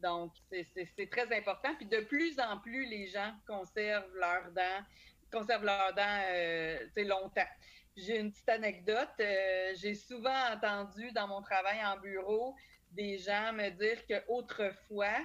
Donc, 0.00 0.32
c'est 0.50 1.10
très 1.10 1.36
important. 1.36 1.74
Puis 1.76 1.86
de 1.86 2.00
plus 2.00 2.38
en 2.38 2.58
plus, 2.58 2.86
les 2.86 3.08
gens 3.08 3.32
conservent 3.46 4.14
leurs 4.14 4.50
dents, 4.52 4.84
conservent 5.32 5.64
leurs 5.64 5.94
dents 5.94 6.22
euh, 6.30 6.78
longtemps. 6.96 7.48
J'ai 7.96 8.18
une 8.18 8.30
petite 8.30 8.48
anecdote. 8.48 9.08
Euh, 9.20 9.72
j'ai 9.74 9.94
souvent 9.94 10.52
entendu 10.52 11.10
dans 11.12 11.26
mon 11.26 11.42
travail 11.42 11.84
en 11.84 11.98
bureau 11.98 12.54
des 12.92 13.18
gens 13.18 13.52
me 13.52 13.70
dire 13.70 14.06
qu'autrefois, 14.06 15.18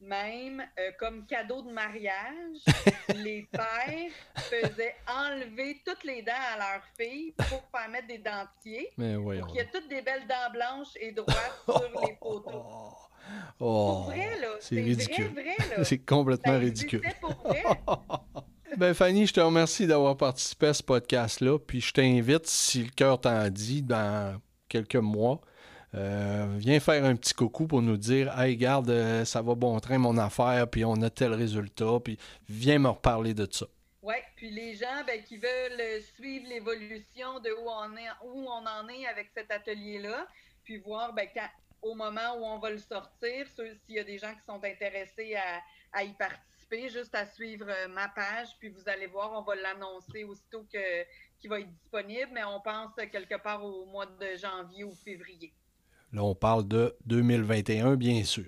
Même 0.00 0.60
euh, 0.78 0.90
comme 0.98 1.24
cadeau 1.26 1.62
de 1.62 1.70
mariage, 1.72 2.58
les 3.16 3.48
pères 3.50 4.12
faisaient 4.36 4.94
enlever 5.08 5.80
toutes 5.84 6.04
les 6.04 6.22
dents 6.22 6.32
à 6.54 6.58
leurs 6.58 6.82
filles 6.98 7.32
pour 7.48 7.62
faire 7.74 7.88
mettre 7.90 8.06
des 8.08 8.18
dentiers. 8.18 8.90
Mais 8.98 9.16
voyons. 9.16 9.40
Pour 9.40 9.48
qu'il 9.52 9.56
y 9.56 9.64
ait 9.64 9.70
toutes 9.72 9.88
des 9.88 10.02
belles 10.02 10.26
dents 10.28 10.52
blanches 10.52 10.94
et 11.00 11.12
droites 11.12 11.62
sur 11.64 12.00
les 12.06 12.16
photos. 12.20 12.62
Oh, 13.58 14.04
vrai, 14.06 14.38
là. 14.40 14.48
c'est 14.60 14.80
ridicule. 14.80 15.32
Vrai. 15.32 15.56
C'est 15.84 15.98
complètement 15.98 16.52
Ça 16.52 16.58
ridicule. 16.58 17.02
pour 17.20 17.32
vrai. 17.44 17.64
Ben 18.76 18.94
Fanny, 18.94 19.26
je 19.26 19.32
te 19.32 19.40
remercie 19.40 19.86
d'avoir 19.86 20.16
participé 20.16 20.66
à 20.68 20.74
ce 20.74 20.82
podcast-là. 20.82 21.58
Puis 21.58 21.80
je 21.80 21.92
t'invite, 21.92 22.46
si 22.46 22.84
le 22.84 22.90
cœur 22.90 23.20
t'en 23.20 23.48
dit, 23.48 23.82
dans 23.82 24.38
quelques 24.68 24.94
mois, 24.96 25.40
euh, 25.96 26.46
viens 26.58 26.78
faire 26.78 27.04
un 27.04 27.16
petit 27.16 27.32
coucou 27.32 27.66
pour 27.66 27.80
nous 27.80 27.96
dire 27.96 28.38
Hey, 28.38 28.56
garde, 28.56 28.90
euh, 28.90 29.24
ça 29.24 29.40
va 29.40 29.54
bon 29.54 29.78
train 29.80 29.96
mon 29.98 30.18
affaire, 30.18 30.68
puis 30.68 30.84
on 30.84 31.00
a 31.02 31.08
tel 31.08 31.32
résultat, 31.32 32.00
puis 32.04 32.18
viens 32.48 32.78
me 32.78 32.88
reparler 32.88 33.32
de 33.32 33.48
ça. 33.50 33.66
Oui, 34.02 34.16
puis 34.36 34.50
les 34.50 34.74
gens 34.74 35.04
ben, 35.06 35.22
qui 35.22 35.38
veulent 35.38 35.80
euh, 35.80 36.00
suivre 36.14 36.46
l'évolution 36.48 37.40
de 37.40 37.50
où 37.50 38.46
on, 38.46 38.66
en 38.66 38.88
est 38.88 39.06
avec 39.06 39.30
cet 39.34 39.50
atelier-là, 39.50 40.28
puis 40.64 40.78
voir 40.78 41.14
ben, 41.14 41.26
au 41.80 41.94
moment 41.94 42.36
où 42.38 42.44
on 42.44 42.58
va 42.58 42.70
le 42.70 42.78
sortir, 42.78 43.46
s'il 43.48 43.94
y 43.94 43.98
a 43.98 44.04
des 44.04 44.18
gens 44.18 44.34
qui 44.34 44.44
sont 44.46 44.62
intéressés 44.62 45.34
à, 45.94 46.04
y 46.04 46.12
participer, 46.12 46.88
juste 46.90 47.14
à 47.14 47.24
suivre 47.26 47.66
ma 47.88 48.08
page, 48.08 48.48
puis 48.58 48.68
vous 48.68 48.86
allez 48.86 49.06
voir, 49.06 49.32
on 49.32 49.42
va 49.42 49.54
l'annoncer 49.54 50.24
aussitôt 50.24 50.64
qu'il 50.64 51.48
va 51.50 51.60
être 51.60 51.72
disponible, 51.72 52.30
mais 52.32 52.44
on 52.44 52.60
pense 52.60 52.92
quelque 52.96 53.40
part 53.42 53.64
au 53.64 53.86
mois 53.86 54.06
de 54.06 54.36
janvier 54.36 54.84
ou 54.84 54.94
février. 54.94 55.54
Là, 56.16 56.24
on 56.24 56.34
parle 56.34 56.66
de 56.66 56.96
2021, 57.04 57.94
bien 57.96 58.24
sûr. 58.24 58.46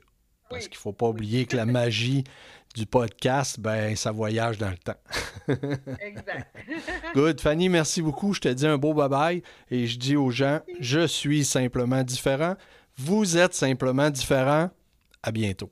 Parce 0.49 0.65
Oui. 0.65 0.69
qu'il 0.71 0.79
ne 0.79 0.81
faut 0.81 0.93
pas 0.95 1.07
oublier 1.09 1.45
que 1.45 1.55
la 1.55 1.67
magie 1.67 2.25
du 2.75 2.87
podcast, 2.87 3.61
ben, 3.61 3.95
ça 3.95 4.11
voyage 4.11 4.57
dans 4.57 4.71
le 4.71 4.79
temps. 4.79 4.97
Exact. 6.01 6.49
Good. 7.15 7.41
Fanny, 7.43 7.69
merci 7.69 8.01
beaucoup. 8.01 8.33
Je 8.33 8.41
te 8.41 8.49
dis 8.49 8.67
un 8.67 8.79
beau 8.79 8.95
bye-bye 8.95 9.43
et 9.71 9.87
je 9.87 9.99
dis 9.99 10.17
aux 10.17 10.31
gens, 10.31 10.61
je 10.81 11.07
suis 11.07 11.45
simplement 11.45 12.03
différent. 12.03 12.55
Vous 12.97 13.37
êtes 13.37 13.53
simplement 13.53 14.09
différent. 14.09 14.71
À 15.23 15.31
bientôt. 15.31 15.71